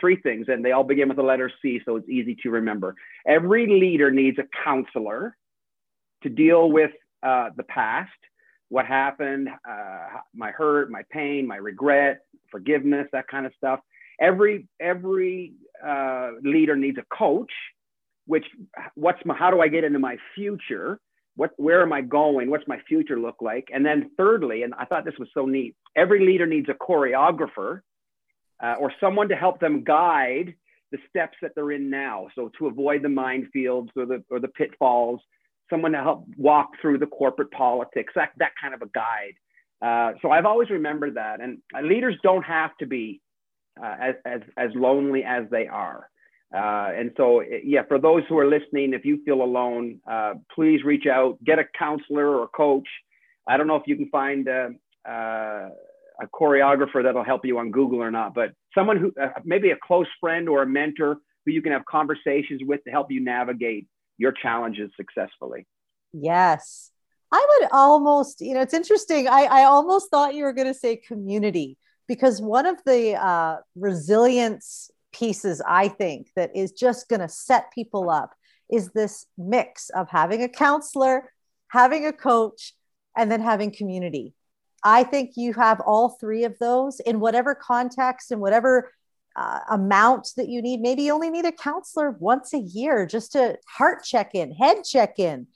three 0.00 0.16
things, 0.16 0.46
and 0.48 0.64
they 0.64 0.72
all 0.72 0.82
begin 0.82 1.08
with 1.08 1.18
the 1.18 1.22
letter 1.22 1.52
C, 1.60 1.80
so 1.84 1.96
it's 1.96 2.08
easy 2.08 2.34
to 2.42 2.50
remember. 2.50 2.94
Every 3.26 3.66
leader 3.66 4.10
needs 4.10 4.38
a 4.38 4.44
counselor 4.64 5.36
to 6.22 6.30
deal 6.30 6.70
with 6.70 6.92
uh, 7.22 7.50
the 7.58 7.62
past, 7.64 8.10
what 8.70 8.86
happened, 8.86 9.50
uh, 9.68 10.06
my 10.34 10.50
hurt, 10.50 10.90
my 10.90 11.02
pain, 11.10 11.46
my 11.46 11.56
regret, 11.56 12.20
forgiveness, 12.50 13.06
that 13.12 13.28
kind 13.28 13.44
of 13.44 13.52
stuff. 13.58 13.80
Every 14.18 14.66
every 14.80 15.52
uh, 15.86 16.30
leader 16.42 16.74
needs 16.74 16.96
a 16.96 17.04
coach 17.14 17.52
which 18.26 18.44
what's 18.94 19.24
my 19.24 19.34
how 19.36 19.50
do 19.50 19.60
I 19.60 19.68
get 19.68 19.84
into 19.84 19.98
my 19.98 20.16
future? 20.34 20.98
What 21.36 21.52
where 21.56 21.82
am 21.82 21.92
I 21.92 22.00
going? 22.00 22.50
What's 22.50 22.66
my 22.66 22.80
future 22.88 23.18
look 23.18 23.36
like? 23.40 23.68
And 23.72 23.84
then 23.84 24.10
thirdly, 24.16 24.62
and 24.62 24.74
I 24.74 24.84
thought 24.86 25.04
this 25.04 25.18
was 25.18 25.28
so 25.34 25.46
neat, 25.46 25.76
every 25.94 26.24
leader 26.24 26.46
needs 26.46 26.68
a 26.68 26.74
choreographer 26.74 27.80
uh, 28.62 28.74
or 28.80 28.92
someone 29.00 29.28
to 29.28 29.36
help 29.36 29.60
them 29.60 29.84
guide 29.84 30.54
the 30.92 30.98
steps 31.08 31.36
that 31.42 31.52
they're 31.54 31.72
in 31.72 31.90
now. 31.90 32.28
So 32.34 32.50
to 32.58 32.66
avoid 32.66 33.02
the 33.02 33.08
minefields 33.08 33.88
or 33.96 34.06
the 34.06 34.24
or 34.30 34.40
the 34.40 34.48
pitfalls, 34.48 35.20
someone 35.68 35.92
to 35.92 35.98
help 35.98 36.26
walk 36.36 36.70
through 36.80 36.98
the 36.98 37.06
corporate 37.06 37.50
politics, 37.50 38.12
that 38.16 38.30
that 38.38 38.52
kind 38.60 38.74
of 38.74 38.82
a 38.82 38.88
guide. 38.94 39.34
Uh, 39.82 40.18
so 40.22 40.30
I've 40.30 40.46
always 40.46 40.70
remembered 40.70 41.16
that, 41.16 41.40
and 41.40 41.58
leaders 41.82 42.16
don't 42.22 42.44
have 42.44 42.70
to 42.78 42.86
be 42.86 43.20
uh, 43.82 43.96
as, 44.00 44.14
as 44.24 44.40
as 44.56 44.70
lonely 44.74 45.22
as 45.22 45.44
they 45.50 45.66
are. 45.66 46.08
Uh, 46.54 46.90
and 46.94 47.10
so, 47.16 47.42
yeah, 47.64 47.82
for 47.88 47.98
those 47.98 48.22
who 48.28 48.38
are 48.38 48.46
listening, 48.46 48.94
if 48.94 49.04
you 49.04 49.22
feel 49.24 49.42
alone, 49.42 50.00
uh, 50.10 50.34
please 50.54 50.84
reach 50.84 51.06
out, 51.06 51.42
get 51.44 51.58
a 51.58 51.64
counselor 51.78 52.28
or 52.28 52.44
a 52.44 52.48
coach. 52.48 52.88
I 53.48 53.56
don't 53.56 53.66
know 53.66 53.76
if 53.76 53.82
you 53.86 53.96
can 53.96 54.08
find 54.10 54.48
uh, 54.48 54.68
uh, 55.08 55.68
a 56.20 56.26
choreographer 56.32 57.02
that'll 57.02 57.24
help 57.24 57.44
you 57.44 57.58
on 57.58 57.70
Google 57.70 58.02
or 58.02 58.10
not, 58.10 58.34
but 58.34 58.52
someone 58.74 58.96
who 58.96 59.12
uh, 59.20 59.30
maybe 59.44 59.70
a 59.70 59.76
close 59.86 60.06
friend 60.20 60.48
or 60.48 60.62
a 60.62 60.66
mentor 60.66 61.18
who 61.44 61.52
you 61.52 61.62
can 61.62 61.72
have 61.72 61.84
conversations 61.84 62.60
with 62.64 62.82
to 62.84 62.90
help 62.90 63.10
you 63.10 63.20
navigate 63.20 63.86
your 64.18 64.32
challenges 64.32 64.90
successfully. 64.96 65.66
Yes. 66.12 66.90
I 67.32 67.44
would 67.60 67.68
almost, 67.72 68.40
you 68.40 68.54
know, 68.54 68.60
it's 68.60 68.74
interesting. 68.74 69.28
I, 69.28 69.44
I 69.44 69.64
almost 69.64 70.10
thought 70.10 70.34
you 70.34 70.44
were 70.44 70.52
going 70.52 70.68
to 70.68 70.74
say 70.74 70.96
community 70.96 71.76
because 72.06 72.40
one 72.40 72.66
of 72.66 72.78
the 72.86 73.14
uh, 73.14 73.56
resilience 73.74 74.90
pieces 75.18 75.62
I 75.66 75.88
think 75.88 76.30
that 76.36 76.54
is 76.54 76.72
just 76.72 77.08
going 77.08 77.20
to 77.20 77.28
set 77.28 77.72
people 77.72 78.10
up 78.10 78.34
is 78.70 78.90
this 78.90 79.26
mix 79.38 79.90
of 79.90 80.08
having 80.10 80.42
a 80.42 80.48
counselor, 80.48 81.32
having 81.68 82.06
a 82.06 82.12
coach, 82.12 82.74
and 83.16 83.30
then 83.30 83.40
having 83.40 83.70
community. 83.70 84.34
I 84.84 85.04
think 85.04 85.32
you 85.36 85.54
have 85.54 85.80
all 85.80 86.10
three 86.10 86.44
of 86.44 86.58
those 86.58 87.00
in 87.00 87.20
whatever 87.20 87.54
context 87.54 88.30
and 88.30 88.40
whatever 88.40 88.92
uh, 89.34 89.60
amount 89.70 90.28
that 90.36 90.48
you 90.48 90.62
need. 90.62 90.80
Maybe 90.80 91.02
you 91.02 91.12
only 91.12 91.30
need 91.30 91.44
a 91.44 91.52
counselor 91.52 92.10
once 92.10 92.54
a 92.54 92.58
year 92.58 93.06
just 93.06 93.32
to 93.32 93.58
heart 93.66 94.04
check 94.04 94.34
in, 94.34 94.52
head 94.52 94.84
check 94.84 95.18
in, 95.18 95.46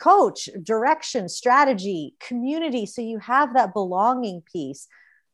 coach, 0.00 0.48
direction, 0.62 1.28
strategy, 1.28 2.14
community. 2.20 2.86
So 2.86 3.02
you 3.02 3.18
have 3.18 3.54
that 3.54 3.72
belonging 3.72 4.42
piece. 4.52 4.86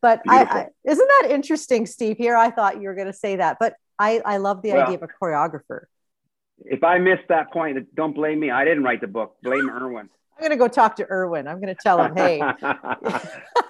But 0.02 0.22
I, 0.28 0.42
I, 0.44 0.66
isn't 0.84 1.08
that 1.20 1.28
interesting, 1.30 1.86
Steve? 1.86 2.16
Here, 2.16 2.36
I 2.36 2.50
thought 2.50 2.80
you 2.80 2.88
were 2.88 2.94
going 2.94 3.06
to 3.06 3.12
say 3.12 3.36
that, 3.36 3.58
but 3.60 3.74
I, 3.98 4.22
I 4.24 4.36
love 4.38 4.62
the 4.62 4.72
well, 4.72 4.82
idea 4.82 4.96
of 4.96 5.02
a 5.02 5.08
choreographer. 5.08 5.84
If 6.64 6.82
I 6.82 6.98
missed 6.98 7.28
that 7.28 7.52
point, 7.52 7.94
don't 7.94 8.14
blame 8.14 8.40
me. 8.40 8.50
I 8.50 8.64
didn't 8.64 8.82
write 8.82 9.00
the 9.00 9.06
book. 9.06 9.36
Blame 9.42 9.68
Erwin. 9.82 10.08
I'm 10.36 10.48
going 10.48 10.50
to 10.50 10.56
go 10.56 10.68
talk 10.68 10.96
to 10.96 11.06
Erwin. 11.10 11.46
I'm 11.46 11.60
going 11.60 11.74
to 11.74 11.80
tell 11.82 12.02
him, 12.02 12.16
hey. 12.16 12.40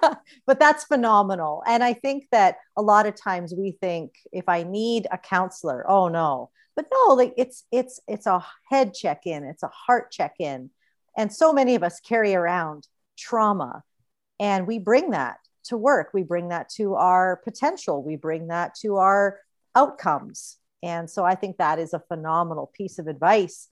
but 0.46 0.60
that's 0.60 0.84
phenomenal. 0.84 1.64
And 1.66 1.82
I 1.82 1.94
think 1.94 2.28
that 2.30 2.58
a 2.76 2.82
lot 2.82 3.06
of 3.06 3.16
times 3.16 3.52
we 3.56 3.72
think 3.72 4.12
if 4.32 4.48
I 4.48 4.62
need 4.62 5.08
a 5.10 5.18
counselor, 5.18 5.84
oh 5.88 6.06
no. 6.08 6.50
But 6.76 6.86
no, 6.92 7.14
like 7.14 7.34
it's 7.36 7.64
it's 7.72 8.00
it's 8.06 8.26
a 8.26 8.46
head 8.70 8.94
check-in, 8.94 9.42
it's 9.42 9.64
a 9.64 9.68
heart 9.68 10.12
check-in. 10.12 10.70
And 11.18 11.32
so 11.32 11.52
many 11.52 11.74
of 11.74 11.82
us 11.82 11.98
carry 11.98 12.36
around 12.36 12.86
trauma 13.18 13.82
and 14.38 14.66
we 14.66 14.78
bring 14.78 15.10
that 15.10 15.38
to 15.70 15.76
work. 15.76 16.10
We 16.12 16.22
bring 16.22 16.48
that 16.48 16.68
to 16.76 16.94
our 16.94 17.40
potential. 17.42 18.02
We 18.02 18.16
bring 18.16 18.48
that 18.48 18.74
to 18.82 18.96
our 18.96 19.38
outcomes. 19.74 20.58
And 20.82 21.10
so 21.10 21.24
I 21.24 21.34
think 21.34 21.56
that 21.56 21.78
is 21.78 21.92
a 21.92 22.02
phenomenal 22.08 22.70
piece 22.76 22.98
of 22.98 23.06
advice 23.06 23.68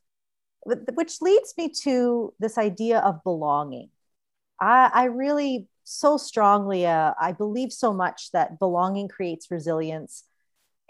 which 0.65 1.21
leads 1.21 1.55
me 1.57 1.71
to 1.83 2.35
this 2.39 2.59
idea 2.59 2.99
of 2.99 3.23
belonging. 3.23 3.91
I, 4.61 4.91
I 4.93 5.05
really 5.05 5.69
so 5.85 6.17
strongly, 6.17 6.87
uh, 6.87 7.15
I 7.21 7.33
believe 7.33 7.73
so 7.73 7.93
much 7.93 8.31
that 8.33 8.59
belonging 8.59 9.09
creates 9.09 9.51
resilience. 9.51 10.25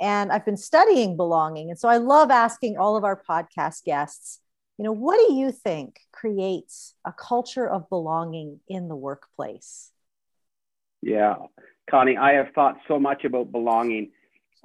And 0.00 0.32
I've 0.32 0.44
been 0.44 0.56
studying 0.56 1.16
belonging. 1.16 1.70
And 1.70 1.78
so 1.78 1.88
I 1.88 1.98
love 1.98 2.30
asking 2.30 2.78
all 2.78 2.96
of 2.96 3.04
our 3.04 3.20
podcast 3.28 3.84
guests, 3.84 4.40
you 4.78 4.84
know, 4.84 4.92
what 4.92 5.18
do 5.26 5.34
you 5.34 5.52
think 5.52 6.00
creates 6.12 6.94
a 7.04 7.12
culture 7.12 7.68
of 7.68 7.88
belonging 7.88 8.60
in 8.68 8.88
the 8.88 8.96
workplace? 8.96 9.90
Yeah, 11.02 11.34
Connie, 11.90 12.16
I 12.16 12.32
have 12.32 12.48
thought 12.54 12.76
so 12.86 12.98
much 12.98 13.24
about 13.24 13.52
belonging. 13.52 14.10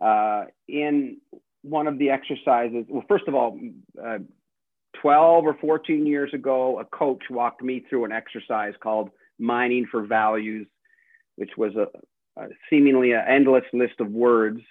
Uh, 0.02 0.46
in 0.68 1.18
one 1.62 1.88
of 1.88 1.98
the 1.98 2.10
exercises, 2.10 2.86
well, 2.90 3.04
first 3.08 3.28
of 3.28 3.36
all, 3.36 3.60
uh, 4.04 4.18
12 5.02 5.46
or 5.46 5.58
14 5.60 6.06
years 6.06 6.34
ago, 6.34 6.80
a 6.80 6.86
coach 6.86 7.24
walked 7.30 7.62
me 7.62 7.84
through 7.90 8.06
an 8.06 8.12
exercise 8.12 8.74
called 8.82 9.10
Mining 9.40 9.86
for 9.90 10.06
Values, 10.06 10.68
which 11.36 11.52
was 11.58 11.74
a, 11.76 11.88
a 12.42 12.48
seemingly 12.70 13.12
an 13.12 13.24
endless 13.28 13.64
list 13.74 14.00
of 14.00 14.12
words 14.12 14.62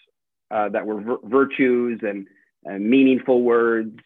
uh, 0.50 0.68
that 0.68 0.86
were 0.86 1.00
vir- 1.00 1.18
virtues 1.24 2.00
and, 2.02 2.26
and, 2.64 2.88
meaningful 2.88 3.42
words. 3.42 3.98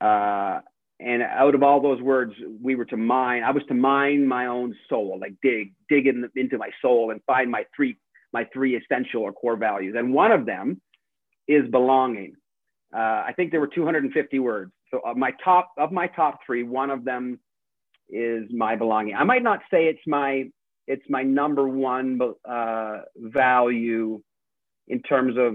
Uh, 0.00 0.60
and 1.00 1.22
out 1.22 1.54
of 1.54 1.62
all 1.62 1.80
those 1.80 2.00
words, 2.00 2.32
we 2.62 2.76
were 2.76 2.84
to 2.86 2.96
mine. 2.96 3.42
I 3.42 3.50
was 3.50 3.62
to 3.68 3.74
mine 3.74 4.26
my 4.26 4.46
own 4.46 4.74
soul, 4.88 5.18
like 5.20 5.34
dig, 5.42 5.72
dig 5.88 6.06
in, 6.06 6.28
into 6.36 6.56
my 6.56 6.70
soul 6.80 7.10
and 7.10 7.20
find 7.26 7.50
my 7.50 7.64
three, 7.74 7.98
my 8.32 8.46
three 8.52 8.76
essential 8.76 9.22
or 9.22 9.32
core 9.32 9.56
values. 9.56 9.94
And 9.98 10.14
one 10.14 10.30
of 10.30 10.46
them 10.46 10.80
is 11.48 11.68
belonging. 11.70 12.34
Uh, 12.94 13.24
I 13.26 13.32
think 13.34 13.50
there 13.50 13.60
were 13.60 13.66
250 13.68 14.38
words. 14.38 14.72
So 14.90 15.00
of 15.04 15.16
my 15.16 15.32
top 15.42 15.72
of 15.76 15.90
my 15.90 16.06
top 16.06 16.38
three, 16.46 16.62
one 16.62 16.90
of 16.90 17.04
them 17.04 17.40
is 18.08 18.44
my 18.52 18.76
belonging. 18.76 19.16
I 19.16 19.24
might 19.24 19.42
not 19.42 19.60
say 19.70 19.86
it's 19.86 20.06
my 20.06 20.44
it's 20.86 21.02
my 21.08 21.22
number 21.22 21.68
one 21.68 22.20
uh, 22.48 22.98
value 23.16 24.22
in 24.86 25.02
terms 25.02 25.36
of 25.36 25.54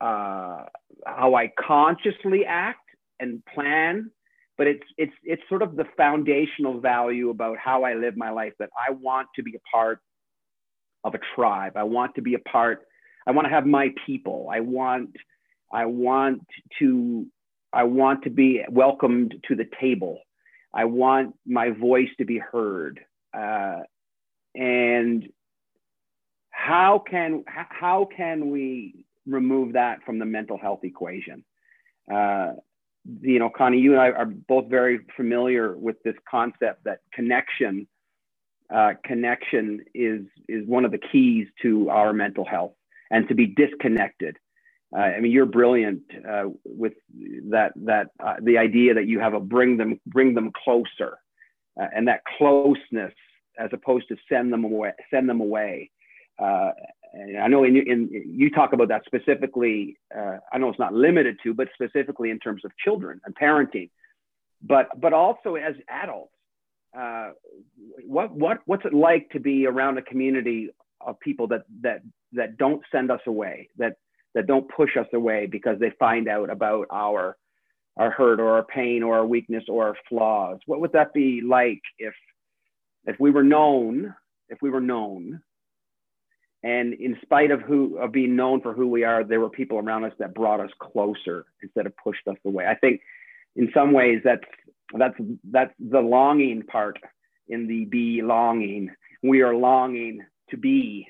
uh, 0.00 0.66
how 1.06 1.34
I 1.34 1.50
consciously 1.58 2.44
act 2.46 2.80
and 3.18 3.42
plan, 3.54 4.10
but 4.56 4.66
it's 4.66 4.84
it's 4.96 5.12
it's 5.24 5.42
sort 5.48 5.62
of 5.62 5.76
the 5.76 5.84
foundational 5.96 6.80
value 6.80 7.30
about 7.30 7.58
how 7.58 7.84
I 7.84 7.94
live 7.94 8.16
my 8.16 8.30
life 8.30 8.52
that 8.58 8.70
I 8.76 8.92
want 8.92 9.28
to 9.36 9.42
be 9.42 9.54
a 9.56 9.76
part 9.76 10.00
of 11.02 11.14
a 11.14 11.20
tribe. 11.34 11.72
I 11.76 11.82
want 11.82 12.14
to 12.14 12.22
be 12.22 12.34
a 12.34 12.38
part. 12.38 12.86
I 13.26 13.32
want 13.32 13.46
to 13.46 13.50
have 13.50 13.66
my 13.66 13.88
people. 14.06 14.48
I 14.50 14.60
want 14.60 15.10
I 15.72 15.86
want 15.86 16.42
to 16.78 17.26
I 17.72 17.84
want 17.84 18.22
to 18.24 18.30
be 18.30 18.62
welcomed 18.70 19.34
to 19.48 19.56
the 19.56 19.66
table. 19.80 20.20
I 20.72 20.84
want 20.84 21.34
my 21.46 21.70
voice 21.70 22.08
to 22.18 22.24
be 22.24 22.38
heard. 22.38 23.00
Uh, 23.36 23.80
and 24.54 25.28
how 26.50 27.02
can 27.10 27.44
how 27.46 28.08
can 28.16 28.50
we 28.50 29.04
remove 29.26 29.72
that 29.72 30.02
from 30.04 30.18
the 30.18 30.24
mental 30.24 30.56
health 30.56 30.84
equation? 30.84 31.44
Uh, 32.12 32.52
you 33.20 33.38
know, 33.38 33.50
Connie, 33.50 33.78
you 33.78 33.92
and 33.92 34.00
I 34.00 34.10
are 34.10 34.26
both 34.26 34.68
very 34.68 35.00
familiar 35.16 35.76
with 35.76 35.96
this 36.04 36.14
concept 36.30 36.84
that 36.84 37.00
connection 37.12 37.86
uh, 38.74 38.94
connection 39.04 39.84
is 39.94 40.22
is 40.48 40.66
one 40.66 40.84
of 40.84 40.90
the 40.90 40.98
keys 40.98 41.46
to 41.62 41.90
our 41.90 42.12
mental 42.12 42.44
health, 42.44 42.72
and 43.10 43.28
to 43.28 43.34
be 43.34 43.46
disconnected 43.46 44.36
uh, 44.94 45.00
I 45.00 45.20
mean, 45.20 45.32
you're 45.32 45.46
brilliant 45.46 46.02
uh, 46.28 46.44
with 46.64 46.92
that. 47.50 47.72
That 47.76 48.08
uh, 48.24 48.34
the 48.40 48.58
idea 48.58 48.94
that 48.94 49.06
you 49.06 49.18
have 49.18 49.34
a 49.34 49.40
bring 49.40 49.76
them 49.76 50.00
bring 50.06 50.34
them 50.34 50.52
closer, 50.64 51.18
uh, 51.80 51.86
and 51.94 52.06
that 52.06 52.20
closeness 52.38 53.12
as 53.58 53.70
opposed 53.72 54.06
to 54.08 54.16
send 54.28 54.52
them 54.52 54.64
away. 54.64 54.92
Send 55.10 55.28
them 55.28 55.40
away. 55.40 55.90
Uh, 57.16 57.38
I 57.38 57.48
know 57.48 57.64
in, 57.64 57.76
in 57.76 58.08
you 58.26 58.50
talk 58.50 58.72
about 58.72 58.88
that 58.88 59.02
specifically. 59.06 59.96
Uh, 60.16 60.38
I 60.52 60.58
know 60.58 60.68
it's 60.68 60.78
not 60.78 60.94
limited 60.94 61.36
to, 61.44 61.54
but 61.54 61.68
specifically 61.74 62.30
in 62.30 62.38
terms 62.38 62.62
of 62.64 62.72
children 62.82 63.20
and 63.24 63.34
parenting, 63.34 63.90
but 64.62 64.88
but 65.00 65.12
also 65.12 65.54
as 65.56 65.74
adults. 65.88 66.32
what 68.06 68.32
what 68.34 68.58
what's 68.66 68.84
it 68.84 68.94
like 68.94 69.30
to 69.30 69.40
be 69.40 69.66
around 69.66 69.98
a 69.98 70.02
community 70.02 70.70
of 71.00 71.18
people 71.20 71.46
that 71.48 71.64
that 71.82 72.02
that 72.32 72.56
don't 72.56 72.82
send 72.90 73.10
us 73.10 73.20
away 73.26 73.68
that 73.78 73.96
that 74.34 74.46
don't 74.46 74.68
push 74.68 74.96
us 74.96 75.06
away 75.12 75.46
because 75.46 75.78
they 75.78 75.90
find 75.98 76.28
out 76.28 76.50
about 76.50 76.86
our 76.90 77.36
our 77.96 78.10
hurt 78.10 78.40
or 78.40 78.54
our 78.54 78.64
pain 78.64 79.02
or 79.02 79.16
our 79.18 79.26
weakness 79.26 79.64
or 79.68 79.88
our 79.88 79.96
flaws 80.08 80.58
what 80.66 80.80
would 80.80 80.92
that 80.92 81.12
be 81.12 81.40
like 81.40 81.80
if 81.98 82.14
if 83.06 83.16
we 83.18 83.30
were 83.30 83.44
known 83.44 84.14
if 84.48 84.58
we 84.62 84.70
were 84.70 84.80
known 84.80 85.40
and 86.64 86.94
in 86.94 87.16
spite 87.22 87.52
of 87.52 87.60
who 87.60 87.96
of 87.98 88.10
being 88.10 88.34
known 88.34 88.60
for 88.60 88.72
who 88.72 88.88
we 88.88 89.04
are 89.04 89.22
there 89.22 89.40
were 89.40 89.50
people 89.50 89.78
around 89.78 90.02
us 90.04 90.12
that 90.18 90.34
brought 90.34 90.60
us 90.60 90.70
closer 90.80 91.44
instead 91.62 91.86
of 91.86 91.92
pushed 91.96 92.26
us 92.26 92.36
away 92.44 92.66
i 92.66 92.74
think 92.74 93.00
in 93.54 93.70
some 93.72 93.92
ways 93.92 94.20
that's 94.24 94.42
that's 94.98 95.14
that's 95.52 95.74
the 95.78 96.00
longing 96.00 96.62
part 96.62 96.98
in 97.48 97.68
the 97.68 97.84
belonging 97.84 98.90
we 99.22 99.42
are 99.42 99.54
longing 99.54 100.20
to 100.50 100.56
be 100.56 101.06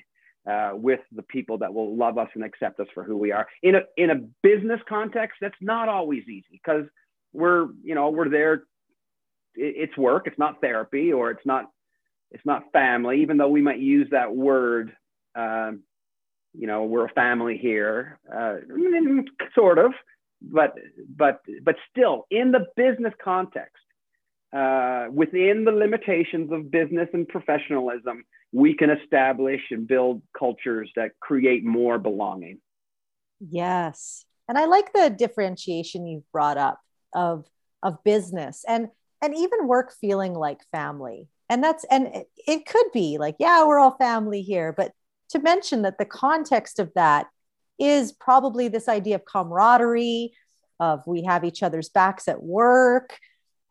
uh, 0.49 0.71
with 0.73 0.99
the 1.15 1.23
people 1.23 1.57
that 1.57 1.73
will 1.73 1.95
love 1.95 2.17
us 2.17 2.29
and 2.35 2.43
accept 2.43 2.79
us 2.79 2.87
for 2.93 3.03
who 3.03 3.17
we 3.17 3.31
are. 3.31 3.47
In 3.63 3.75
a 3.75 3.81
in 3.97 4.09
a 4.11 4.15
business 4.43 4.79
context, 4.87 5.37
that's 5.41 5.55
not 5.61 5.89
always 5.89 6.23
easy 6.23 6.45
because 6.51 6.85
we're 7.33 7.67
you 7.83 7.95
know 7.95 8.09
we're 8.09 8.29
there. 8.29 8.63
It's 9.55 9.97
work. 9.97 10.27
It's 10.27 10.37
not 10.37 10.61
therapy, 10.61 11.13
or 11.13 11.31
it's 11.31 11.45
not 11.45 11.65
it's 12.31 12.45
not 12.45 12.71
family. 12.71 13.21
Even 13.21 13.37
though 13.37 13.49
we 13.49 13.61
might 13.61 13.79
use 13.79 14.07
that 14.11 14.35
word, 14.35 14.95
um, 15.35 15.83
you 16.53 16.67
know, 16.67 16.85
we're 16.85 17.05
a 17.05 17.09
family 17.09 17.57
here, 17.57 18.19
uh, 18.33 18.55
sort 19.53 19.77
of, 19.77 19.91
but 20.41 20.73
but 21.15 21.41
but 21.63 21.75
still 21.91 22.25
in 22.31 22.51
the 22.51 22.67
business 22.75 23.13
context, 23.23 23.83
uh, 24.53 25.07
within 25.11 25.65
the 25.65 25.71
limitations 25.71 26.51
of 26.51 26.71
business 26.71 27.09
and 27.13 27.27
professionalism, 27.27 28.23
we 28.53 28.73
can 28.73 28.89
establish 28.89 29.61
and 29.71 29.87
build 29.87 30.21
cultures 30.37 30.89
that 30.95 31.11
create 31.19 31.65
more 31.65 31.97
belonging. 31.97 32.59
Yes, 33.39 34.25
and 34.47 34.57
I 34.57 34.65
like 34.65 34.93
the 34.93 35.09
differentiation 35.09 36.07
you've 36.07 36.31
brought 36.31 36.57
up 36.57 36.79
of 37.13 37.45
of 37.83 38.03
business 38.03 38.63
and 38.67 38.87
and 39.21 39.35
even 39.35 39.67
work 39.67 39.93
feeling 39.99 40.33
like 40.33 40.59
family 40.71 41.27
and 41.49 41.63
that's 41.63 41.85
and 41.85 42.07
it, 42.07 42.29
it 42.47 42.65
could 42.65 42.91
be 42.93 43.17
like 43.17 43.35
yeah 43.39 43.65
we're 43.65 43.79
all 43.79 43.95
family 43.97 44.41
here 44.41 44.73
but 44.73 44.91
to 45.35 45.41
mention 45.41 45.81
that 45.83 45.97
the 45.97 46.05
context 46.05 46.79
of 46.79 46.91
that 46.95 47.27
is 47.77 48.13
probably 48.13 48.67
this 48.67 48.87
idea 48.87 49.15
of 49.15 49.25
camaraderie 49.25 50.31
of 50.79 51.05
we 51.05 51.23
have 51.23 51.43
each 51.43 51.61
other's 51.61 51.89
backs 51.89 52.27
at 52.27 52.41
work. 52.41 53.17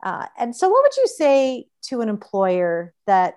Uh, 0.05 0.27
and 0.39 0.55
so 0.55 0.69
what 0.69 0.83
would 0.83 0.97
you 0.97 1.07
say 1.07 1.67
to 1.83 2.01
an 2.01 2.09
employer 2.09 2.93
that 3.07 3.35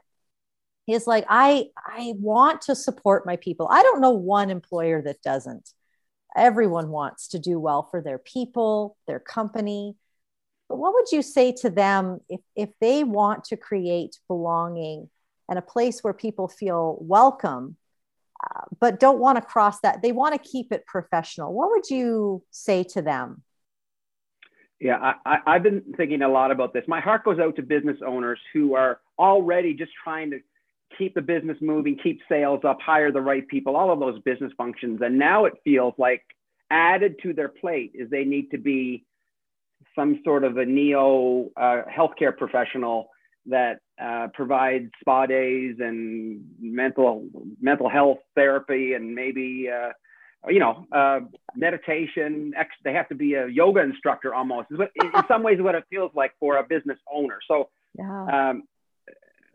is 0.88 1.06
like 1.06 1.26
i 1.28 1.66
i 1.86 2.14
want 2.18 2.62
to 2.62 2.76
support 2.76 3.26
my 3.26 3.36
people. 3.38 3.68
I 3.70 3.84
don't 3.84 4.02
know 4.02 4.12
one 4.12 4.50
employer 4.50 5.02
that 5.02 5.22
doesn't. 5.22 5.70
Everyone 6.36 6.90
wants 6.90 7.30
to 7.30 7.40
do 7.40 7.60
well 7.60 7.84
for 7.84 8.02
their 8.02 8.20
people 8.20 8.98
their 9.08 9.20
company. 9.20 9.96
But 10.70 10.78
what 10.78 10.94
would 10.94 11.12
you 11.12 11.22
say 11.22 11.54
to 11.62 11.70
them 11.70 12.20
if, 12.30 12.42
if 12.56 12.70
they 12.82 13.04
want 13.06 13.46
to 13.46 13.58
create 13.58 14.18
belonging 14.28 15.10
and 15.50 15.58
a 15.58 15.62
place 15.62 16.04
where 16.04 16.14
people 16.14 16.50
feel 16.50 16.98
welcome, 17.00 17.78
but 18.80 19.00
don't 19.00 19.20
want 19.20 19.38
to 19.38 19.42
cross 19.42 19.80
that? 19.82 20.02
They 20.02 20.12
want 20.12 20.42
to 20.42 20.50
keep 20.50 20.72
it 20.72 20.86
professional. 20.86 21.54
What 21.54 21.70
would 21.72 21.90
you 21.90 22.44
say 22.52 22.84
to 22.84 23.02
them? 23.02 23.44
Yeah, 24.80 25.14
I, 25.26 25.40
I've 25.46 25.64
been 25.64 25.82
thinking 25.96 26.22
a 26.22 26.30
lot 26.30 26.52
about 26.52 26.74
this. 26.74 26.84
My 26.88 27.00
heart 27.00 27.24
goes 27.24 27.40
out 27.40 27.56
to 27.56 27.64
business 27.64 27.98
owners 28.06 28.40
who 28.54 28.76
are 28.76 29.00
already 29.18 29.74
just 29.74 29.92
trying 30.04 30.30
to 30.32 30.40
keep 30.98 31.16
the 31.16 31.22
business 31.22 31.58
moving, 31.62 31.98
keep 32.02 32.22
sales 32.30 32.62
up, 32.64 32.80
hire 32.82 33.12
the 33.12 33.22
right 33.22 33.48
people, 33.48 33.76
all 33.76 33.92
of 33.92 34.00
those 34.00 34.20
business 34.22 34.52
functions. 34.56 35.02
And 35.02 35.18
now 35.18 35.46
it 35.46 35.54
feels 35.64 35.94
like 35.98 36.24
added 36.70 37.16
to 37.24 37.34
their 37.34 37.50
plate 37.50 37.94
is 37.96 38.10
they 38.10 38.24
need 38.24 38.52
to 38.52 38.58
be 38.58 39.04
some 39.96 40.22
sort 40.24 40.44
of 40.44 40.58
a 40.58 40.66
neo 40.66 41.50
uh, 41.58 41.82
healthcare 41.92 42.36
professional 42.36 43.10
that 43.48 43.80
uh, 44.02 44.28
provides 44.34 44.90
spa 45.00 45.26
days 45.26 45.76
and 45.80 46.42
mental 46.60 47.28
mental 47.62 47.90
health 47.90 48.20
therapy 48.36 48.94
and 48.94 49.16
maybe 49.16 49.68
uh, 49.70 49.90
you 50.48 50.60
know 50.60 50.86
uh, 50.92 51.20
meditation. 51.56 52.54
Ex- 52.58 52.76
they 52.84 52.94
have 52.94 53.10
to 53.10 53.16
be 53.16 53.34
a 53.34 53.48
yoga 53.48 53.82
instructor 53.82 54.34
almost. 54.34 54.68
in 54.72 55.12
some 55.28 55.44
ways, 55.44 55.60
what 55.62 55.76
it 55.76 55.86
feels 55.90 56.12
like 56.14 56.34
for 56.40 56.58
a 56.58 56.64
business 56.64 57.00
owner. 57.12 57.40
So, 57.48 57.70
yeah. 57.98 58.50
um, 58.50 58.64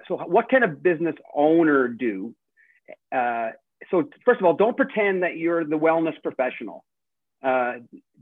so 0.08 0.16
what 0.16 0.48
can 0.48 0.62
a 0.62 0.68
business 0.68 1.14
owner 1.34 1.88
do? 1.88 2.34
Uh, 3.14 3.50
so 3.90 4.08
first 4.24 4.40
of 4.40 4.46
all, 4.46 4.54
don't 4.54 4.76
pretend 4.76 5.22
that 5.22 5.36
you're 5.36 5.64
the 5.64 5.78
wellness 5.78 6.20
professional. 6.22 6.84
Uh, 7.42 7.74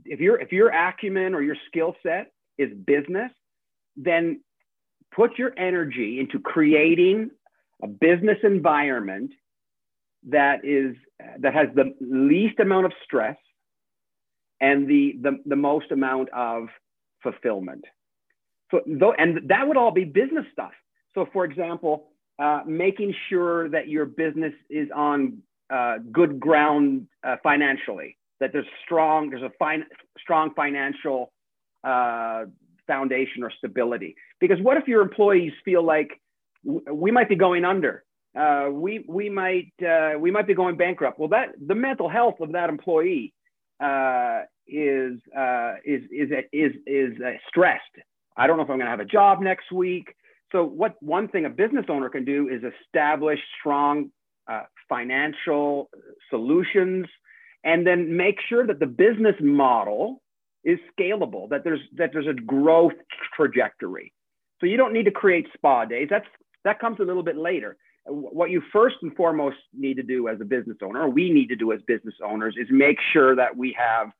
if 0.05 0.19
your 0.19 0.39
if 0.39 0.51
your 0.51 0.69
acumen 0.69 1.33
or 1.33 1.41
your 1.41 1.55
skill 1.67 1.95
set 2.03 2.31
is 2.57 2.71
business, 2.85 3.31
then 3.95 4.41
put 5.15 5.37
your 5.37 5.51
energy 5.57 6.19
into 6.19 6.39
creating 6.39 7.31
a 7.83 7.87
business 7.87 8.37
environment 8.43 9.31
that 10.29 10.63
is 10.63 10.95
that 11.39 11.53
has 11.53 11.67
the 11.75 11.93
least 11.99 12.59
amount 12.59 12.85
of 12.85 12.93
stress 13.03 13.37
and 14.59 14.87
the 14.87 15.17
the, 15.21 15.39
the 15.45 15.55
most 15.55 15.91
amount 15.91 16.29
of 16.29 16.67
fulfillment. 17.23 17.85
So 18.69 18.81
though, 18.85 19.13
and 19.13 19.49
that 19.49 19.67
would 19.67 19.77
all 19.77 19.91
be 19.91 20.05
business 20.05 20.45
stuff. 20.51 20.71
So 21.13 21.27
for 21.33 21.43
example, 21.43 22.07
uh, 22.39 22.61
making 22.65 23.13
sure 23.29 23.69
that 23.69 23.87
your 23.87 24.05
business 24.05 24.53
is 24.69 24.89
on 24.95 25.39
uh, 25.69 25.97
good 26.11 26.39
ground 26.39 27.07
uh, 27.23 27.37
financially 27.43 28.17
that 28.41 28.51
there's 28.51 28.65
strong, 28.83 29.29
there's 29.29 29.43
a 29.43 29.51
fine, 29.57 29.85
strong 30.19 30.51
financial 30.55 31.31
uh, 31.83 32.45
foundation 32.91 33.43
or 33.43 33.51
stability. 33.57 34.15
Because 34.39 34.59
what 34.61 34.77
if 34.77 34.87
your 34.87 35.01
employees 35.01 35.53
feel 35.63 35.83
like 35.83 36.09
we 36.63 37.11
might 37.11 37.29
be 37.29 37.35
going 37.35 37.63
under? 37.65 38.03
Uh, 38.37 38.69
we 38.71 39.03
we 39.07 39.29
might 39.29 39.73
uh, 39.85 40.13
we 40.17 40.31
might 40.31 40.47
be 40.47 40.53
going 40.53 40.75
bankrupt. 40.77 41.19
Well, 41.19 41.29
that 41.29 41.49
the 41.65 41.75
mental 41.75 42.09
health 42.09 42.39
of 42.39 42.51
that 42.53 42.69
employee 42.69 43.33
uh, 43.81 44.41
is, 44.67 45.19
uh, 45.37 45.73
is 45.83 46.01
is 46.11 46.29
is 46.53 46.71
is 46.85 47.13
stressed. 47.49 47.95
I 48.37 48.47
don't 48.47 48.57
know 48.57 48.63
if 48.63 48.69
I'm 48.69 48.77
going 48.77 48.91
to 48.91 48.97
have 48.97 48.99
a 49.01 49.05
job 49.05 49.41
next 49.41 49.71
week. 49.71 50.15
So, 50.51 50.63
what 50.65 50.95
one 51.01 51.27
thing 51.27 51.45
a 51.45 51.49
business 51.49 51.85
owner 51.89 52.09
can 52.09 52.25
do 52.25 52.49
is 52.49 52.61
establish 52.85 53.39
strong 53.59 54.11
uh, 54.49 54.63
financial 54.87 55.89
solutions 56.29 57.05
and 57.63 57.85
then 57.85 58.15
make 58.15 58.37
sure 58.49 58.65
that 58.65 58.79
the 58.79 58.87
business 58.87 59.35
model 59.39 60.21
is 60.63 60.79
scalable, 60.97 61.49
that 61.49 61.63
there's 61.63 61.81
that 61.97 62.11
there's 62.13 62.27
a 62.27 62.33
growth 62.33 62.93
trajectory. 63.35 64.13
So 64.59 64.67
you 64.67 64.77
don't 64.77 64.93
need 64.93 65.05
to 65.05 65.11
create 65.11 65.47
spa 65.53 65.85
days. 65.85 66.07
That's 66.09 66.25
that 66.63 66.79
comes 66.79 66.99
a 66.99 67.03
little 67.03 67.23
bit 67.23 67.37
later. 67.37 67.77
What 68.05 68.49
you 68.49 68.61
first 68.71 68.95
and 69.01 69.15
foremost 69.15 69.57
need 69.73 69.95
to 69.95 70.03
do 70.03 70.27
as 70.27 70.39
a 70.41 70.45
business 70.45 70.77
owner, 70.81 71.01
or 71.01 71.09
we 71.09 71.31
need 71.31 71.47
to 71.47 71.55
do 71.55 71.71
as 71.71 71.81
business 71.87 72.15
owners, 72.23 72.55
is 72.57 72.67
make 72.71 72.97
sure 73.13 73.35
that 73.35 73.55
we 73.55 73.75
have 73.77 74.11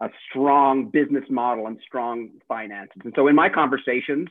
a 0.00 0.10
strong 0.28 0.88
business 0.90 1.24
model 1.28 1.66
and 1.66 1.78
strong 1.86 2.30
finances. 2.48 3.02
And 3.04 3.12
so 3.14 3.28
in 3.28 3.36
my 3.36 3.48
conversations, 3.48 4.28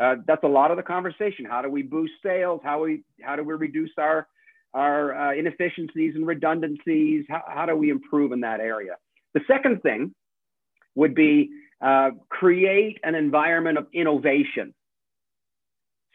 uh, 0.00 0.16
that's 0.26 0.44
a 0.44 0.48
lot 0.48 0.70
of 0.70 0.76
the 0.76 0.82
conversation. 0.82 1.44
How 1.44 1.62
do 1.62 1.68
we 1.68 1.82
boost 1.82 2.12
sales? 2.22 2.60
How 2.62 2.82
we 2.82 3.02
how 3.22 3.36
do 3.36 3.42
we 3.42 3.54
reduce 3.54 3.90
our 3.98 4.28
our 4.74 5.14
uh, 5.14 5.34
inefficiencies 5.34 6.14
and 6.14 6.26
redundancies? 6.26 7.24
How, 7.28 7.42
how 7.46 7.66
do 7.66 7.74
we 7.74 7.90
improve 7.90 8.32
in 8.32 8.40
that 8.40 8.60
area? 8.60 8.96
The 9.34 9.40
second 9.48 9.82
thing 9.82 10.14
would 10.98 11.14
be 11.14 11.48
uh, 11.80 12.10
create 12.28 12.98
an 13.04 13.14
environment 13.14 13.78
of 13.78 13.86
innovation. 13.92 14.74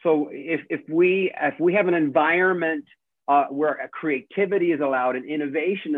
So 0.02 0.28
if, 0.30 0.60
if, 0.68 0.82
we, 0.90 1.32
if 1.40 1.58
we 1.58 1.72
have 1.72 1.88
an 1.88 1.94
environment 1.94 2.84
uh, 3.26 3.46
where 3.46 3.88
creativity 3.92 4.72
is 4.72 4.80
allowed 4.80 5.16
and 5.16 5.24
innovation 5.24 5.92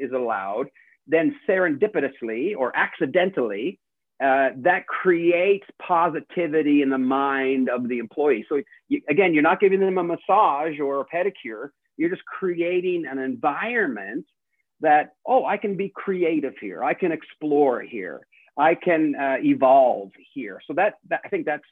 is 0.00 0.10
allowed, 0.10 0.66
then 1.06 1.36
serendipitously 1.48 2.56
or 2.58 2.76
accidentally, 2.76 3.78
uh, 4.20 4.48
that 4.56 4.88
creates 4.88 5.68
positivity 5.80 6.82
in 6.82 6.90
the 6.90 6.98
mind 6.98 7.68
of 7.68 7.88
the 7.88 7.98
employee. 7.98 8.44
So 8.48 8.60
you, 8.88 9.02
again, 9.08 9.34
you're 9.34 9.42
not 9.44 9.60
giving 9.60 9.78
them 9.78 9.98
a 9.98 10.02
massage 10.02 10.80
or 10.80 11.00
a 11.00 11.06
pedicure. 11.14 11.68
You're 11.96 12.10
just 12.10 12.24
creating 12.24 13.04
an 13.08 13.18
environment 13.18 14.26
that, 14.80 15.14
oh, 15.26 15.44
I 15.44 15.56
can 15.56 15.76
be 15.76 15.92
creative 15.94 16.54
here. 16.60 16.84
I 16.84 16.94
can 16.94 17.12
explore 17.12 17.80
here. 17.80 18.26
I 18.58 18.74
can 18.74 19.14
uh, 19.14 19.36
evolve 19.40 20.10
here. 20.34 20.60
So 20.66 20.74
that, 20.74 20.94
that, 21.08 21.20
I 21.24 21.28
think 21.28 21.46
that's 21.46 21.64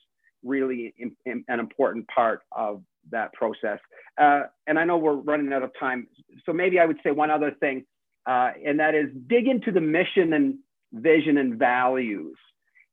really 0.42 0.94
in, 0.98 1.16
in, 1.24 1.44
an 1.48 1.60
important 1.60 2.06
part 2.08 2.42
of 2.52 2.82
that 3.10 3.32
process. 3.32 3.78
Uh, 4.20 4.42
and 4.66 4.78
I 4.78 4.84
know 4.84 4.98
we're 4.98 5.14
running 5.14 5.52
out 5.52 5.62
of 5.62 5.70
time. 5.78 6.06
So 6.46 6.52
maybe 6.52 6.78
I 6.78 6.86
would 6.86 6.98
say 7.02 7.10
one 7.10 7.30
other 7.30 7.52
thing, 7.52 7.84
uh, 8.26 8.50
and 8.64 8.80
that 8.80 8.94
is 8.94 9.06
dig 9.26 9.48
into 9.48 9.72
the 9.72 9.80
mission 9.80 10.32
and 10.32 10.56
vision 10.92 11.38
and 11.38 11.58
values. 11.58 12.36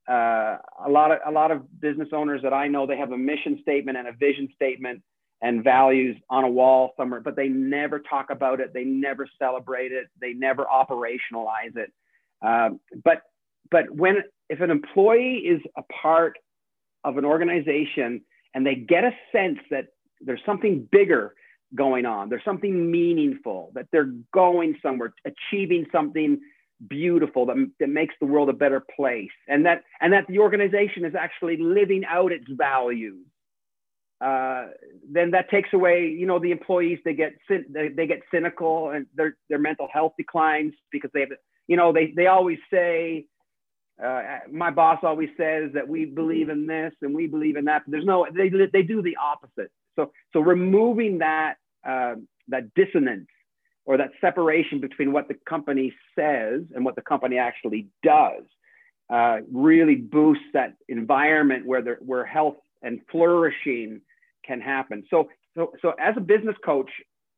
Uh, 0.10 0.58
a 0.86 0.90
lot 0.90 1.12
of 1.12 1.20
a 1.28 1.32
lot 1.32 1.52
of 1.52 1.80
business 1.80 2.10
owners 2.12 2.42
that 2.42 2.54
I 2.54 2.68
know 2.68 2.88
they 2.88 2.98
have 2.98 3.12
a 3.12 3.18
mission 3.18 3.60
statement 3.62 3.98
and 3.98 4.08
a 4.08 4.14
vision 4.14 4.50
statement 4.56 5.04
and 5.42 5.64
values 5.64 6.18
on 6.30 6.44
a 6.44 6.50
wall 6.50 6.94
somewhere, 6.98 7.20
but 7.20 7.36
they 7.36 7.48
never 7.48 8.00
talk 8.00 8.30
about 8.30 8.60
it. 8.60 8.74
They 8.74 8.84
never 8.84 9.28
celebrate 9.40 9.92
it. 9.92 10.08
They 10.20 10.34
never 10.34 10.66
operationalize 10.66 11.76
it. 11.76 11.92
Um, 12.42 12.80
but 13.04 13.24
but 13.70 13.90
when 13.90 14.18
if 14.50 14.62
an 14.62 14.70
employee 14.70 15.38
is 15.38 15.62
a 15.78 15.84
part 16.02 16.38
of 17.04 17.18
an 17.18 17.26
organization 17.26 18.22
and 18.54 18.66
they 18.66 18.76
get 18.76 19.04
a 19.04 19.12
sense 19.32 19.60
that 19.72 19.86
there's 20.20 20.42
something 20.46 20.88
bigger 20.92 21.34
going 21.74 22.06
on, 22.06 22.30
there's 22.30 22.44
something 22.44 22.92
meaningful, 22.92 23.72
that 23.74 23.88
they're 23.92 24.14
going 24.34 24.76
somewhere, 24.84 25.14
achieving 25.26 25.86
something 25.92 26.40
beautiful 26.90 27.46
that, 27.46 27.56
that 27.80 27.90
makes 27.90 28.14
the 28.20 28.26
world 28.26 28.50
a 28.50 28.54
better 28.54 28.84
place, 28.96 29.30
and 29.48 29.66
that 29.66 29.84
and 30.02 30.14
that 30.14 30.26
the 30.28 30.40
organization 30.40 31.06
is 31.06 31.16
actually 31.16 31.58
living 31.58 32.04
out 32.08 32.32
its 32.32 32.46
values 32.50 33.26
uh, 34.22 34.68
then 35.10 35.32
that 35.32 35.50
takes 35.50 35.70
away, 35.74 36.08
you 36.08 36.28
know, 36.28 36.38
the 36.38 36.52
employees. 36.52 37.00
They 37.04 37.16
get 37.16 37.34
they, 37.50 37.90
they 37.90 38.06
get 38.06 38.20
cynical 38.32 38.92
and 38.92 39.08
their 39.16 39.36
their 39.50 39.58
mental 39.58 39.88
health 39.92 40.14
declines 40.18 40.74
because 40.92 41.10
they 41.14 41.22
have, 41.22 41.30
you 41.68 41.76
know, 41.76 41.92
they 41.92 42.14
they 42.16 42.28
always 42.28 42.60
say, 42.72 43.26
uh, 44.04 44.22
my 44.52 44.70
boss 44.70 45.00
always 45.02 45.30
says 45.38 45.72
that 45.74 45.88
we 45.88 46.06
believe 46.06 46.50
in 46.50 46.68
this 46.68 46.94
and 47.02 47.16
we 47.16 47.26
believe 47.26 47.56
in 47.56 47.66
that. 47.66 47.82
But 47.86 47.94
there's 47.94 48.06
no 48.06 48.28
they 48.32 48.50
they 48.72 48.84
do 48.84 49.02
the 49.02 49.18
opposite. 49.18 49.72
So 49.96 50.12
so 50.34 50.40
removing 50.40 51.18
that 51.18 51.56
uh, 51.84 52.16
that 52.50 52.74
dissonance 52.76 53.28
or 53.86 53.98
that 53.98 54.12
separation 54.22 54.80
between 54.80 55.12
what 55.12 55.30
the 55.30 55.36
company 55.50 55.92
says 56.16 56.62
and 56.76 56.86
what 56.86 56.96
the 56.96 57.02
company 57.02 57.40
actually 57.40 57.88
does 58.04 58.44
uh, 59.10 59.38
really 59.52 59.96
boosts 59.96 60.46
that 60.54 60.76
environment 60.90 61.66
where 61.66 61.98
where 62.06 62.24
health 62.24 62.58
and 62.84 63.02
flourishing 63.12 64.00
can 64.46 64.62
happen. 64.62 65.04
So, 65.10 65.30
so, 65.56 65.74
so 65.82 65.94
as 66.00 66.16
a 66.18 66.22
business 66.22 66.56
coach, 66.64 66.90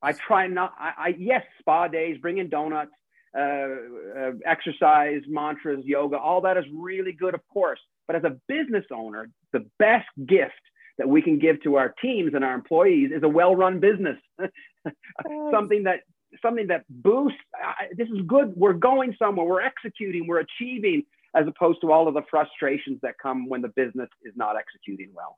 I 0.01 0.11
try 0.11 0.47
not. 0.47 0.73
I, 0.77 0.93
I 0.97 1.15
yes, 1.17 1.43
spa 1.59 1.87
days, 1.87 2.17
bring 2.21 2.37
in 2.37 2.49
donuts, 2.49 2.91
uh, 3.37 3.41
uh, 3.41 4.31
exercise, 4.45 5.21
mantras, 5.27 5.83
yoga, 5.85 6.17
all 6.17 6.41
that 6.41 6.57
is 6.57 6.65
really 6.73 7.13
good, 7.13 7.33
of 7.33 7.41
course. 7.51 7.79
But 8.05 8.17
as 8.17 8.23
a 8.23 8.37
business 8.47 8.85
owner, 8.91 9.29
the 9.53 9.65
best 9.79 10.07
gift 10.25 10.53
that 10.97 11.07
we 11.07 11.21
can 11.21 11.39
give 11.39 11.61
to 11.63 11.75
our 11.75 11.95
teams 12.01 12.33
and 12.35 12.43
our 12.43 12.53
employees 12.53 13.11
is 13.15 13.23
a 13.23 13.27
well-run 13.27 13.79
business, 13.79 14.17
something 15.51 15.83
that 15.83 16.01
something 16.41 16.67
that 16.67 16.83
boosts. 16.89 17.39
this 17.95 18.07
is 18.09 18.21
good. 18.27 18.53
We're 18.55 18.73
going 18.73 19.15
somewhere. 19.17 19.45
We're 19.45 19.61
executing. 19.61 20.27
We're 20.27 20.41
achieving, 20.41 21.03
as 21.35 21.47
opposed 21.47 21.81
to 21.81 21.91
all 21.91 22.07
of 22.07 22.13
the 22.13 22.23
frustrations 22.29 22.99
that 23.03 23.15
come 23.21 23.47
when 23.47 23.61
the 23.61 23.69
business 23.69 24.09
is 24.23 24.33
not 24.35 24.55
executing 24.57 25.11
well. 25.13 25.37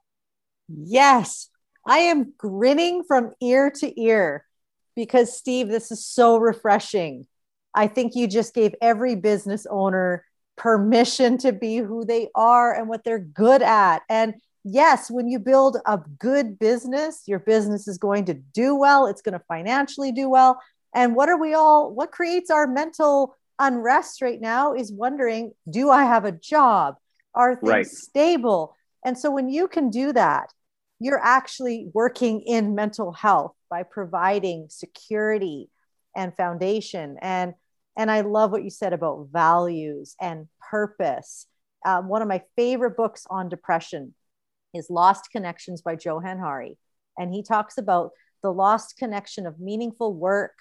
Yes, 0.67 1.49
I 1.85 1.99
am 1.99 2.33
grinning 2.37 3.03
from 3.03 3.33
ear 3.41 3.69
to 3.79 4.01
ear 4.01 4.45
because 4.95 5.37
Steve, 5.37 5.67
this 5.67 5.91
is 5.91 6.05
so 6.05 6.37
refreshing. 6.37 7.27
I 7.73 7.87
think 7.87 8.15
you 8.15 8.27
just 8.27 8.53
gave 8.53 8.73
every 8.81 9.15
business 9.15 9.67
owner 9.69 10.25
permission 10.55 11.37
to 11.39 11.51
be 11.51 11.77
who 11.77 12.05
they 12.05 12.29
are 12.33 12.73
and 12.73 12.87
what 12.87 13.03
they're 13.03 13.19
good 13.19 13.61
at. 13.61 14.03
And 14.09 14.35
yes, 14.63 15.11
when 15.11 15.27
you 15.27 15.37
build 15.37 15.77
a 15.85 15.99
good 16.17 16.57
business, 16.57 17.23
your 17.27 17.39
business 17.39 17.87
is 17.87 17.97
going 17.97 18.25
to 18.25 18.33
do 18.33 18.75
well, 18.75 19.05
it's 19.05 19.21
going 19.21 19.37
to 19.37 19.45
financially 19.47 20.11
do 20.11 20.29
well. 20.29 20.59
And 20.93 21.15
what 21.15 21.29
are 21.29 21.39
we 21.39 21.53
all, 21.53 21.93
what 21.93 22.11
creates 22.11 22.49
our 22.49 22.65
mental 22.65 23.35
unrest 23.59 24.21
right 24.21 24.41
now 24.41 24.73
is 24.73 24.91
wondering 24.91 25.51
do 25.69 25.91
I 25.91 26.03
have 26.03 26.25
a 26.25 26.31
job? 26.31 26.95
Are 27.33 27.55
things 27.55 27.69
right. 27.69 27.85
stable? 27.85 28.75
And 29.03 29.17
so 29.17 29.29
when 29.29 29.49
you 29.49 29.67
can 29.67 29.89
do 29.89 30.13
that, 30.13 30.51
you're 30.99 31.21
actually 31.23 31.89
working 31.93 32.41
in 32.41 32.75
mental 32.75 33.11
health 33.11 33.53
by 33.69 33.83
providing 33.83 34.67
security 34.69 35.69
and 36.15 36.35
foundation 36.35 37.17
and 37.21 37.53
and 37.97 38.09
i 38.09 38.21
love 38.21 38.51
what 38.51 38.63
you 38.63 38.69
said 38.69 38.93
about 38.93 39.27
values 39.31 40.15
and 40.21 40.47
purpose 40.71 41.47
um, 41.85 42.07
one 42.07 42.23
of 42.23 42.27
my 42.27 42.41
favorite 42.55 42.97
books 42.97 43.27
on 43.29 43.47
depression 43.47 44.15
is 44.73 44.89
Lost 44.89 45.29
Connections 45.31 45.81
by 45.81 45.95
Johann 46.03 46.39
Hari. 46.39 46.77
And 47.17 47.31
he 47.33 47.43
talks 47.43 47.77
about 47.77 48.11
the 48.41 48.51
lost 48.51 48.97
connection 48.97 49.45
of 49.45 49.59
meaningful 49.59 50.13
work, 50.13 50.57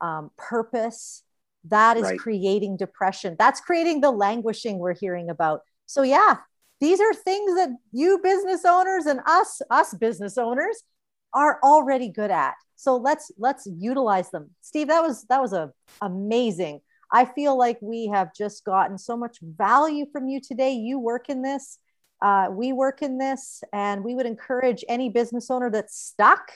um, 0.00 0.30
purpose. 0.36 1.22
That 1.66 1.96
is 1.96 2.04
right. 2.04 2.18
creating 2.18 2.78
depression. 2.78 3.36
That's 3.38 3.60
creating 3.60 4.00
the 4.00 4.10
languishing 4.10 4.78
we're 4.78 4.94
hearing 4.94 5.30
about. 5.30 5.60
So, 5.86 6.02
yeah, 6.02 6.38
these 6.82 7.00
are 7.00 7.14
things 7.14 7.54
that 7.54 7.70
you 7.92 8.18
business 8.22 8.64
owners 8.66 9.06
and 9.06 9.20
us, 9.26 9.62
us 9.70 9.94
business 9.94 10.36
owners, 10.36 10.82
are 11.32 11.58
already 11.62 12.08
good 12.08 12.30
at. 12.30 12.54
So 12.76 12.96
let's 12.96 13.30
let's 13.38 13.66
utilize 13.66 14.30
them. 14.30 14.50
Steve, 14.60 14.88
that 14.88 15.02
was 15.02 15.24
that 15.30 15.40
was 15.40 15.52
a 15.52 15.72
amazing. 16.02 16.80
I 17.10 17.24
feel 17.24 17.56
like 17.56 17.78
we 17.80 18.06
have 18.08 18.34
just 18.34 18.64
gotten 18.64 18.98
so 18.98 19.16
much 19.16 19.38
value 19.40 20.06
from 20.12 20.28
you 20.28 20.40
today. 20.40 20.72
You 20.72 20.98
work 20.98 21.28
in 21.28 21.42
this 21.42 21.78
uh, 22.22 22.48
we 22.52 22.72
work 22.72 23.02
in 23.02 23.18
this, 23.18 23.64
and 23.72 24.04
we 24.04 24.14
would 24.14 24.26
encourage 24.26 24.84
any 24.88 25.10
business 25.10 25.50
owner 25.50 25.68
that's 25.70 25.98
stuck 25.98 26.52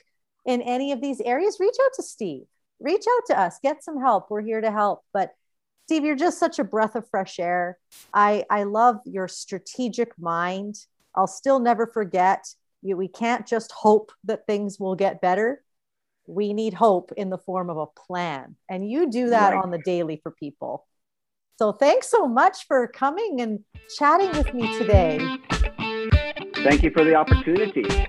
in 0.46 0.62
any 0.62 0.92
of 0.92 1.00
these 1.00 1.20
areas, 1.20 1.58
reach 1.58 1.74
out 1.84 1.90
to 1.96 2.04
Steve. 2.04 2.44
Reach 2.78 3.04
out 3.16 3.26
to 3.26 3.38
us, 3.38 3.58
get 3.62 3.82
some 3.82 4.00
help. 4.00 4.30
We're 4.30 4.42
here 4.42 4.60
to 4.60 4.70
help. 4.70 5.02
But 5.12 5.34
Steve, 5.86 6.04
you're 6.04 6.16
just 6.16 6.40
such 6.40 6.58
a 6.58 6.64
breath 6.64 6.96
of 6.96 7.08
fresh 7.08 7.38
air. 7.38 7.78
I, 8.12 8.44
I 8.50 8.64
love 8.64 8.98
your 9.04 9.28
strategic 9.28 10.18
mind. 10.18 10.74
I'll 11.14 11.28
still 11.28 11.60
never 11.60 11.86
forget 11.86 12.44
you. 12.82 12.96
We 12.96 13.06
can't 13.06 13.46
just 13.46 13.70
hope 13.70 14.10
that 14.24 14.48
things 14.48 14.80
will 14.80 14.96
get 14.96 15.20
better. 15.20 15.62
We 16.26 16.54
need 16.54 16.74
hope 16.74 17.12
in 17.16 17.30
the 17.30 17.38
form 17.38 17.70
of 17.70 17.76
a 17.76 17.86
plan. 17.86 18.56
And 18.68 18.90
you 18.90 19.08
do 19.08 19.30
that 19.30 19.52
right. 19.52 19.62
on 19.62 19.70
the 19.70 19.78
daily 19.78 20.18
for 20.20 20.32
people. 20.32 20.84
So 21.56 21.70
thanks 21.70 22.10
so 22.10 22.26
much 22.26 22.66
for 22.66 22.88
coming 22.88 23.40
and 23.40 23.60
chatting 23.96 24.32
with 24.32 24.52
me 24.52 24.76
today. 24.76 25.18
Thank 26.64 26.82
you 26.82 26.90
for 26.90 27.04
the 27.04 27.14
opportunity. 27.14 28.08